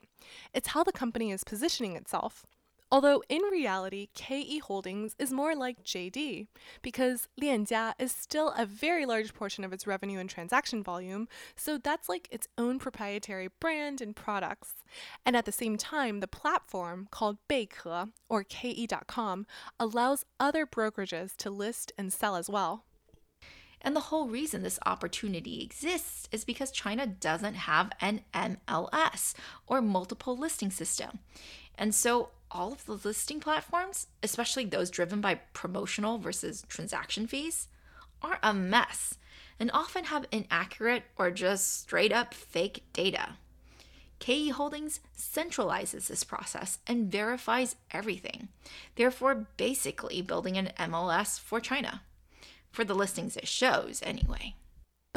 It's 0.52 0.68
how 0.68 0.84
the 0.84 0.92
company 0.92 1.32
is 1.32 1.42
positioning 1.42 1.96
itself. 1.96 2.46
Although 2.90 3.22
in 3.28 3.42
reality, 3.52 4.08
KE 4.14 4.60
Holdings 4.60 5.14
is 5.18 5.30
more 5.30 5.54
like 5.54 5.84
JD 5.84 6.46
because 6.80 7.28
Lianjia 7.40 7.92
is 7.98 8.12
still 8.12 8.54
a 8.56 8.64
very 8.64 9.04
large 9.04 9.34
portion 9.34 9.62
of 9.62 9.74
its 9.74 9.86
revenue 9.86 10.18
and 10.18 10.30
transaction 10.30 10.82
volume, 10.82 11.28
so 11.54 11.76
that's 11.76 12.08
like 12.08 12.28
its 12.30 12.48
own 12.56 12.78
proprietary 12.78 13.48
brand 13.60 14.00
and 14.00 14.16
products. 14.16 14.72
And 15.26 15.36
at 15.36 15.44
the 15.44 15.52
same 15.52 15.76
time, 15.76 16.20
the 16.20 16.26
platform 16.26 17.08
called 17.10 17.36
Beike 17.48 18.08
or 18.28 18.44
ke.com 18.44 19.46
allows 19.78 20.24
other 20.40 20.64
brokerages 20.64 21.36
to 21.36 21.50
list 21.50 21.92
and 21.98 22.10
sell 22.10 22.36
as 22.36 22.48
well. 22.48 22.84
And 23.82 23.94
the 23.94 24.00
whole 24.00 24.28
reason 24.28 24.62
this 24.62 24.80
opportunity 24.86 25.62
exists 25.62 26.28
is 26.32 26.44
because 26.44 26.70
China 26.70 27.06
doesn't 27.06 27.54
have 27.54 27.92
an 28.00 28.22
MLS 28.34 29.34
or 29.66 29.80
multiple 29.80 30.36
listing 30.36 30.70
system. 30.70 31.20
And 31.76 31.94
so 31.94 32.30
all 32.50 32.72
of 32.72 32.84
the 32.86 32.92
listing 32.92 33.40
platforms, 33.40 34.06
especially 34.22 34.64
those 34.64 34.90
driven 34.90 35.20
by 35.20 35.36
promotional 35.52 36.18
versus 36.18 36.64
transaction 36.68 37.26
fees, 37.26 37.68
are 38.22 38.38
a 38.42 38.52
mess 38.52 39.18
and 39.60 39.70
often 39.72 40.04
have 40.04 40.26
inaccurate 40.30 41.04
or 41.16 41.30
just 41.30 41.82
straight 41.82 42.12
up 42.12 42.34
fake 42.34 42.84
data. 42.92 43.36
KE 44.18 44.48
Holdings 44.48 45.00
centralizes 45.16 46.08
this 46.08 46.24
process 46.24 46.78
and 46.86 47.10
verifies 47.10 47.76
everything, 47.90 48.48
therefore, 48.96 49.46
basically 49.56 50.22
building 50.22 50.56
an 50.56 50.72
MLS 50.78 51.38
for 51.38 51.60
China. 51.60 52.02
For 52.70 52.84
the 52.84 52.94
listings 52.94 53.36
it 53.36 53.48
shows, 53.48 54.02
anyway. 54.04 54.54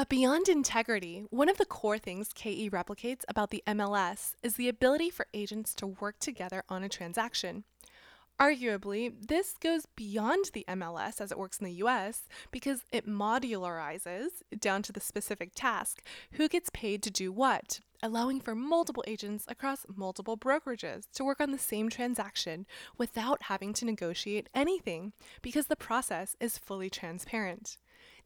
But 0.01 0.09
beyond 0.09 0.49
integrity, 0.49 1.25
one 1.29 1.47
of 1.47 1.59
the 1.59 1.65
core 1.65 1.99
things 1.99 2.33
KE 2.33 2.71
replicates 2.71 3.21
about 3.29 3.51
the 3.51 3.61
MLS 3.67 4.33
is 4.41 4.55
the 4.55 4.67
ability 4.67 5.11
for 5.11 5.27
agents 5.31 5.75
to 5.75 5.85
work 5.85 6.17
together 6.17 6.63
on 6.69 6.83
a 6.83 6.89
transaction. 6.89 7.65
Arguably, 8.39 9.13
this 9.27 9.53
goes 9.61 9.85
beyond 9.95 10.45
the 10.53 10.65
MLS 10.69 11.21
as 11.21 11.31
it 11.31 11.37
works 11.37 11.59
in 11.59 11.65
the 11.65 11.83
US 11.83 12.27
because 12.49 12.83
it 12.91 13.07
modularizes 13.07 14.41
down 14.59 14.81
to 14.81 14.91
the 14.91 14.99
specific 14.99 15.51
task 15.53 16.01
who 16.31 16.49
gets 16.49 16.71
paid 16.73 17.03
to 17.03 17.11
do 17.11 17.31
what, 17.31 17.79
allowing 18.01 18.41
for 18.41 18.55
multiple 18.55 19.03
agents 19.05 19.45
across 19.47 19.85
multiple 19.95 20.35
brokerages 20.35 21.11
to 21.13 21.23
work 21.23 21.39
on 21.39 21.51
the 21.51 21.59
same 21.59 21.89
transaction 21.89 22.65
without 22.97 23.43
having 23.43 23.71
to 23.73 23.85
negotiate 23.85 24.49
anything 24.55 25.13
because 25.43 25.67
the 25.67 25.75
process 25.75 26.35
is 26.39 26.57
fully 26.57 26.89
transparent. 26.89 27.77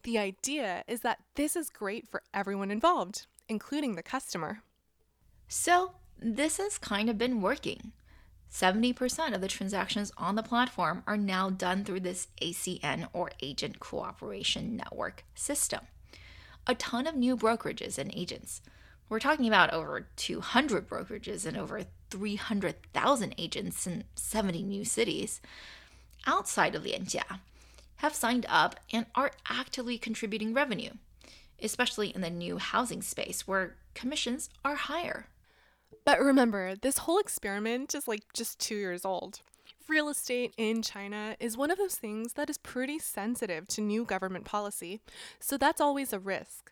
The 0.04 0.18
idea 0.18 0.84
is 0.88 1.02
that 1.02 1.20
this 1.36 1.56
is 1.56 1.70
great 1.70 2.08
for 2.08 2.22
everyone 2.34 2.72
involved, 2.72 3.26
including 3.50 3.96
the 3.96 4.04
customer. 4.04 4.62
So, 5.48 5.94
this 6.20 6.58
has 6.58 6.78
kind 6.78 7.10
of 7.10 7.18
been 7.18 7.42
working. 7.42 7.92
70% 8.52 9.34
of 9.34 9.42
the 9.42 9.48
transactions 9.48 10.12
on 10.18 10.36
the 10.36 10.44
platform 10.44 11.04
are 11.06 11.18
now 11.18 11.50
done 11.50 11.84
through 11.84 12.00
this 12.00 12.28
ACN 12.42 13.08
or 13.12 13.32
Agent 13.42 13.80
Cooperation 13.80 14.78
Network 14.78 15.26
system. 15.36 15.82
A 16.66 16.74
ton 16.76 17.06
of 17.06 17.16
new 17.16 17.36
brokerages 17.36 17.98
and 17.98 18.12
agents. 18.16 18.62
We're 19.10 19.20
talking 19.20 19.48
about 19.48 19.74
over 19.74 20.08
200 20.16 20.88
brokerages 20.88 21.46
and 21.46 21.58
over 21.58 21.84
300,000 22.10 23.36
agents 23.38 23.86
in 23.86 24.06
70 24.16 24.64
new 24.64 24.86
cities 24.86 25.42
outside 26.26 26.76
of 26.76 26.84
Lianjia 26.84 27.40
have 27.98 28.14
signed 28.14 28.46
up 28.50 28.80
and 28.92 29.06
are 29.16 29.32
actively 29.50 29.98
contributing 29.98 30.54
revenue, 30.54 30.92
especially 31.62 32.10
in 32.10 32.22
the 32.22 32.30
new 32.30 32.58
housing 32.58 33.02
space 33.02 33.48
where 33.48 33.76
commissions 33.94 34.50
are 34.64 34.76
higher. 34.76 35.28
But 36.06 36.20
remember, 36.20 36.76
this 36.76 37.00
whole 37.00 37.20
experiment 37.20 37.96
is 37.96 38.08
like 38.08 38.22
just 38.34 38.60
two 38.60 38.76
years 38.76 39.06
old. 39.06 39.42
Real 39.88 40.10
estate 40.10 40.54
in 40.58 40.82
China 40.82 41.36
is 41.40 41.58
one 41.58 41.72
of 41.72 41.78
those 41.78 41.96
things 41.96 42.34
that 42.34 42.50
is 42.50 42.58
pretty 42.58 43.00
sensitive 43.00 43.68
to 43.70 43.82
new 43.82 44.04
government 44.04 44.46
policy, 44.46 45.00
so 45.40 45.58
that's 45.58 45.82
always 45.82 46.12
a 46.12 46.20
risk. 46.20 46.72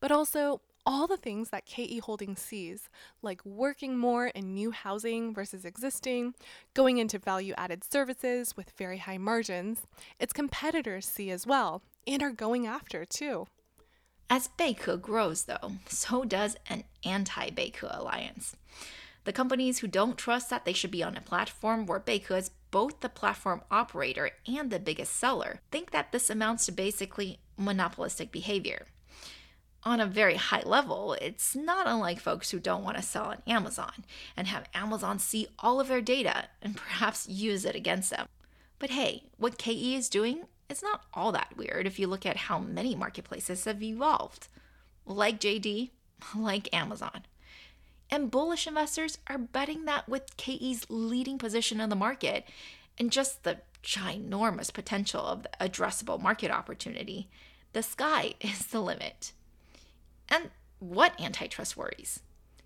But 0.00 0.12
also, 0.12 0.60
all 0.84 1.06
the 1.06 1.16
things 1.16 1.50
that 1.50 1.66
KE 1.66 1.98
Holdings 1.98 2.40
sees, 2.40 2.88
like 3.22 3.44
working 3.44 3.96
more 3.96 4.28
in 4.28 4.54
new 4.54 4.70
housing 4.70 5.34
versus 5.34 5.64
existing, 5.64 6.34
going 6.74 6.98
into 6.98 7.18
value 7.18 7.54
added 7.56 7.84
services 7.84 8.56
with 8.56 8.72
very 8.76 8.98
high 8.98 9.18
margins, 9.18 9.82
its 10.18 10.32
competitors 10.32 11.06
see 11.06 11.30
as 11.30 11.46
well 11.46 11.82
and 12.06 12.22
are 12.22 12.32
going 12.32 12.66
after 12.66 13.04
too. 13.04 13.46
As 14.28 14.48
Beike 14.58 15.00
grows, 15.02 15.44
though, 15.44 15.72
so 15.88 16.24
does 16.24 16.56
an 16.68 16.84
anti 17.04 17.50
Beike 17.50 17.82
alliance. 17.82 18.56
The 19.24 19.32
companies 19.32 19.78
who 19.78 19.86
don't 19.86 20.18
trust 20.18 20.50
that 20.50 20.64
they 20.64 20.72
should 20.72 20.90
be 20.90 21.02
on 21.02 21.16
a 21.16 21.20
platform 21.20 21.86
where 21.86 22.00
Beike 22.00 22.36
is 22.36 22.50
both 22.70 23.00
the 23.00 23.08
platform 23.08 23.62
operator 23.70 24.30
and 24.48 24.70
the 24.70 24.80
biggest 24.80 25.14
seller 25.14 25.60
think 25.70 25.90
that 25.90 26.10
this 26.10 26.30
amounts 26.30 26.66
to 26.66 26.72
basically 26.72 27.38
monopolistic 27.56 28.32
behavior 28.32 28.86
on 29.84 30.00
a 30.00 30.06
very 30.06 30.36
high 30.36 30.62
level, 30.64 31.14
it's 31.20 31.56
not 31.56 31.86
unlike 31.86 32.20
folks 32.20 32.50
who 32.50 32.60
don't 32.60 32.84
want 32.84 32.96
to 32.96 33.02
sell 33.02 33.24
on 33.24 33.42
Amazon 33.46 34.04
and 34.36 34.46
have 34.46 34.68
Amazon 34.74 35.18
see 35.18 35.48
all 35.58 35.80
of 35.80 35.88
their 35.88 36.00
data 36.00 36.44
and 36.60 36.76
perhaps 36.76 37.28
use 37.28 37.64
it 37.64 37.74
against 37.74 38.10
them. 38.10 38.26
But 38.78 38.90
hey, 38.90 39.24
what 39.36 39.58
KE 39.58 39.94
is 39.94 40.08
doing 40.08 40.44
is 40.68 40.82
not 40.82 41.04
all 41.14 41.32
that 41.32 41.56
weird 41.56 41.86
if 41.86 41.98
you 41.98 42.06
look 42.06 42.26
at 42.26 42.36
how 42.36 42.58
many 42.58 42.94
marketplaces 42.94 43.64
have 43.64 43.82
evolved, 43.82 44.48
like 45.06 45.40
JD, 45.40 45.90
like 46.36 46.74
Amazon. 46.74 47.24
And 48.10 48.30
bullish 48.30 48.66
investors 48.66 49.18
are 49.26 49.38
betting 49.38 49.86
that 49.86 50.08
with 50.08 50.36
KE's 50.36 50.86
leading 50.90 51.38
position 51.38 51.80
in 51.80 51.88
the 51.88 51.96
market 51.96 52.44
and 52.98 53.10
just 53.10 53.42
the 53.42 53.58
ginormous 53.82 54.72
potential 54.72 55.24
of 55.24 55.44
the 55.44 55.50
addressable 55.60 56.20
market 56.20 56.50
opportunity, 56.50 57.28
the 57.72 57.82
sky 57.82 58.34
is 58.40 58.66
the 58.66 58.80
limit. 58.80 59.32
And 60.32 60.50
what 60.78 61.20
antitrust 61.20 61.76
worries? 61.76 62.22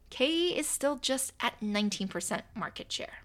KE 0.08 0.56
is 0.56 0.68
still 0.68 0.96
just 0.96 1.32
at 1.40 1.60
19% 1.60 2.42
market 2.54 2.92
share. 2.92 3.24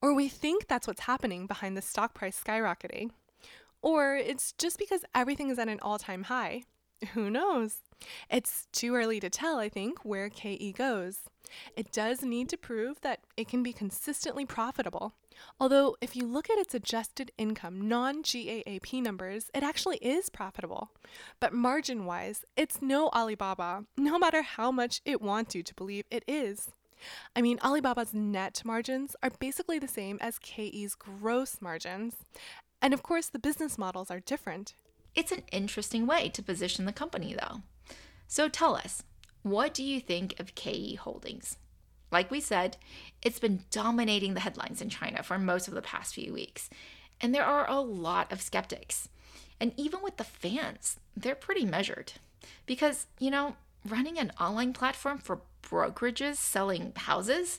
Or 0.00 0.14
we 0.14 0.28
think 0.28 0.68
that's 0.68 0.86
what's 0.86 1.02
happening 1.02 1.46
behind 1.46 1.76
the 1.76 1.82
stock 1.82 2.14
price 2.14 2.40
skyrocketing. 2.40 3.10
Or 3.82 4.14
it's 4.14 4.52
just 4.52 4.78
because 4.78 5.04
everything 5.12 5.50
is 5.50 5.58
at 5.58 5.68
an 5.68 5.80
all 5.82 5.98
time 5.98 6.24
high. 6.24 6.62
Who 7.14 7.30
knows? 7.30 7.78
It's 8.30 8.66
too 8.72 8.94
early 8.94 9.20
to 9.20 9.30
tell, 9.30 9.58
I 9.58 9.68
think, 9.68 10.04
where 10.04 10.28
KE 10.28 10.72
goes. 10.72 11.20
It 11.76 11.92
does 11.92 12.22
need 12.22 12.48
to 12.50 12.56
prove 12.56 13.00
that 13.00 13.20
it 13.36 13.48
can 13.48 13.62
be 13.62 13.72
consistently 13.72 14.44
profitable. 14.44 15.14
Although, 15.58 15.96
if 16.00 16.14
you 16.14 16.26
look 16.26 16.50
at 16.50 16.58
its 16.58 16.74
adjusted 16.74 17.32
income 17.38 17.88
non 17.88 18.22
GAAP 18.22 19.02
numbers, 19.02 19.50
it 19.54 19.62
actually 19.62 19.96
is 19.98 20.28
profitable. 20.30 20.90
But 21.40 21.52
margin 21.52 22.04
wise, 22.04 22.44
it's 22.56 22.82
no 22.82 23.08
Alibaba, 23.08 23.84
no 23.96 24.18
matter 24.18 24.42
how 24.42 24.70
much 24.70 25.00
it 25.04 25.20
wants 25.20 25.54
you 25.54 25.62
to 25.62 25.74
believe 25.74 26.04
it 26.10 26.24
is. 26.28 26.70
I 27.34 27.40
mean, 27.40 27.58
Alibaba's 27.62 28.12
net 28.12 28.62
margins 28.64 29.16
are 29.22 29.30
basically 29.38 29.78
the 29.78 29.88
same 29.88 30.18
as 30.20 30.38
KE's 30.38 30.94
gross 30.94 31.58
margins. 31.60 32.16
And 32.82 32.92
of 32.92 33.02
course, 33.02 33.28
the 33.28 33.38
business 33.38 33.78
models 33.78 34.10
are 34.10 34.20
different. 34.20 34.74
It's 35.14 35.32
an 35.32 35.42
interesting 35.50 36.06
way 36.06 36.28
to 36.30 36.42
position 36.42 36.84
the 36.84 36.92
company, 36.92 37.34
though. 37.34 37.62
So 38.30 38.48
tell 38.48 38.76
us, 38.76 39.02
what 39.42 39.74
do 39.74 39.82
you 39.82 39.98
think 39.98 40.38
of 40.38 40.54
KE 40.54 40.94
Holdings? 40.94 41.56
Like 42.12 42.30
we 42.30 42.40
said, 42.40 42.76
it's 43.22 43.40
been 43.40 43.64
dominating 43.72 44.34
the 44.34 44.40
headlines 44.40 44.80
in 44.80 44.88
China 44.88 45.24
for 45.24 45.36
most 45.36 45.66
of 45.66 45.74
the 45.74 45.82
past 45.82 46.14
few 46.14 46.32
weeks, 46.32 46.70
and 47.20 47.34
there 47.34 47.44
are 47.44 47.68
a 47.68 47.80
lot 47.80 48.30
of 48.30 48.40
skeptics. 48.40 49.08
And 49.58 49.72
even 49.76 50.00
with 50.00 50.16
the 50.16 50.22
fans, 50.22 51.00
they're 51.16 51.34
pretty 51.34 51.64
measured. 51.64 52.12
Because, 52.66 53.08
you 53.18 53.32
know, 53.32 53.56
running 53.84 54.16
an 54.16 54.30
online 54.40 54.74
platform 54.74 55.18
for 55.18 55.40
brokerages 55.60 56.36
selling 56.36 56.92
houses 56.94 57.58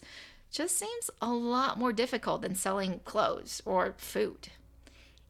just 0.54 0.78
seems 0.78 1.10
a 1.22 1.34
lot 1.34 1.80
more 1.80 1.92
difficult 1.92 2.44
than 2.44 2.56
selling 2.56 3.02
clothes 3.04 3.62
or 3.66 3.96
food. 3.98 4.48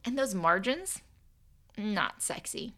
And 0.06 0.20
those 0.20 0.36
margins, 0.36 1.02
not 1.76 2.22
sexy. 2.22 2.74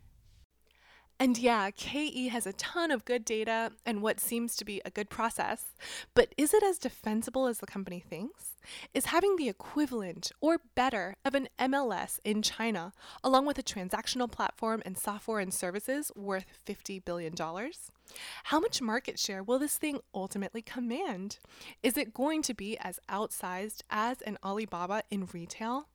And 1.24 1.38
yeah, 1.38 1.71
KE 1.71 2.28
has 2.28 2.45
a 2.45 2.51
ton 2.51 2.91
of 2.91 3.05
good 3.05 3.24
data 3.24 3.71
and 3.86 4.01
what 4.01 4.19
seems 4.19 4.57
to 4.57 4.65
be 4.65 4.82
a 4.84 4.89
good 4.89 5.09
process. 5.09 5.67
But 6.13 6.36
is 6.38 6.53
it 6.53 6.63
as 6.63 6.78
defensible 6.78 7.47
as 7.47 7.59
the 7.59 7.65
company 7.65 8.01
thinks? 8.01 8.57
Is 8.93 9.05
having 9.05 9.38
the 9.38 9.47
equivalent 9.47 10.34
or 10.41 10.59
better 10.76 11.15
of 11.24 11.34
an 11.34 11.47
MLS 11.57 12.19
in 12.26 12.41
China, 12.41 12.91
along 13.24 13.45
with 13.45 13.57
a 13.57 13.63
transactional 13.63 14.30
platform 14.30 14.82
and 14.86 14.97
software 14.97 15.39
and 15.39 15.53
services, 15.53 16.11
worth 16.13 16.47
$50 16.67 17.05
billion? 17.05 17.34
How 18.43 18.59
much 18.59 18.82
market 18.82 19.17
share 19.17 19.41
will 19.41 19.59
this 19.59 19.78
thing 19.78 20.01
ultimately 20.13 20.61
command? 20.61 21.38
Is 21.82 21.95
it 21.95 22.13
going 22.13 22.41
to 22.41 22.53
be 22.53 22.78
as 22.80 22.99
outsized 23.07 23.82
as 23.89 24.21
an 24.24 24.38
Alibaba 24.43 25.03
in 25.09 25.30
retail? 25.32 25.88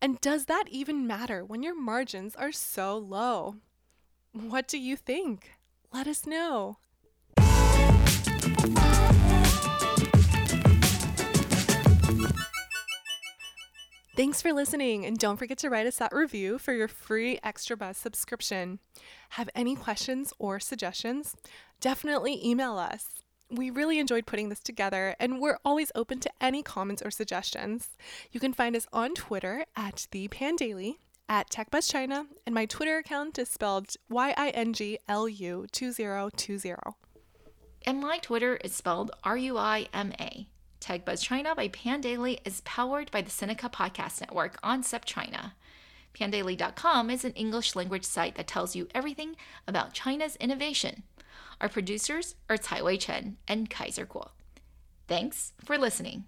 And 0.00 0.20
does 0.20 0.44
that 0.44 0.66
even 0.70 1.04
matter 1.04 1.44
when 1.44 1.64
your 1.64 1.74
margins 1.74 2.36
are 2.36 2.52
so 2.52 2.96
low? 2.96 3.56
What 4.40 4.68
do 4.68 4.78
you 4.78 4.94
think? 4.96 5.50
Let 5.92 6.06
us 6.06 6.24
know. 6.24 6.78
Thanks 14.16 14.40
for 14.40 14.52
listening, 14.52 15.04
and 15.04 15.18
don't 15.18 15.36
forget 15.38 15.58
to 15.58 15.70
write 15.70 15.86
us 15.86 15.96
that 15.96 16.12
review 16.12 16.58
for 16.58 16.72
your 16.72 16.88
free 16.88 17.40
Extra 17.42 17.76
Buzz 17.76 17.96
subscription. 17.96 18.78
Have 19.30 19.50
any 19.56 19.74
questions 19.74 20.32
or 20.38 20.60
suggestions? 20.60 21.34
Definitely 21.80 22.40
email 22.44 22.78
us. 22.78 23.22
We 23.50 23.70
really 23.70 23.98
enjoyed 23.98 24.26
putting 24.26 24.50
this 24.50 24.60
together, 24.60 25.16
and 25.18 25.40
we're 25.40 25.58
always 25.64 25.90
open 25.94 26.20
to 26.20 26.30
any 26.40 26.62
comments 26.62 27.02
or 27.02 27.10
suggestions. 27.10 27.90
You 28.30 28.38
can 28.38 28.52
find 28.52 28.76
us 28.76 28.86
on 28.92 29.14
Twitter 29.14 29.64
at 29.74 30.06
the 30.12 30.28
Pandaily, 30.28 30.98
at 31.28 31.50
TechBuzzChina, 31.50 32.26
and 32.46 32.54
my 32.54 32.66
Twitter 32.66 32.98
account 32.98 33.38
is 33.38 33.48
spelled 33.48 33.94
Y 34.08 34.34
I 34.36 34.50
N 34.50 34.72
G 34.72 34.98
L 35.08 35.28
U 35.28 35.66
2020. 35.72 36.74
And 37.86 38.00
my 38.00 38.18
Twitter 38.18 38.56
is 38.56 38.74
spelled 38.74 39.10
R 39.24 39.36
U 39.36 39.56
I 39.56 39.88
M 39.92 40.12
A. 40.20 40.48
TechBuzz 40.80 41.22
China 41.22 41.54
by 41.54 41.68
Pandaily 41.68 42.38
is 42.44 42.62
powered 42.62 43.10
by 43.10 43.20
the 43.20 43.30
Sinica 43.30 43.70
Podcast 43.70 44.20
Network 44.20 44.58
on 44.62 44.82
SupChina. 44.82 45.52
Pandaily.com 46.14 47.10
is 47.10 47.24
an 47.24 47.32
English 47.32 47.76
language 47.76 48.04
site 48.04 48.36
that 48.36 48.46
tells 48.46 48.74
you 48.74 48.88
everything 48.94 49.36
about 49.66 49.92
China's 49.92 50.36
innovation. 50.36 51.02
Our 51.60 51.68
producers 51.68 52.36
are 52.48 52.56
Tai 52.56 52.82
Wei 52.82 52.96
Chen 52.96 53.36
and 53.46 53.68
Kaiser 53.68 54.06
Kuo. 54.06 54.30
Thanks 55.06 55.52
for 55.64 55.76
listening. 55.76 56.24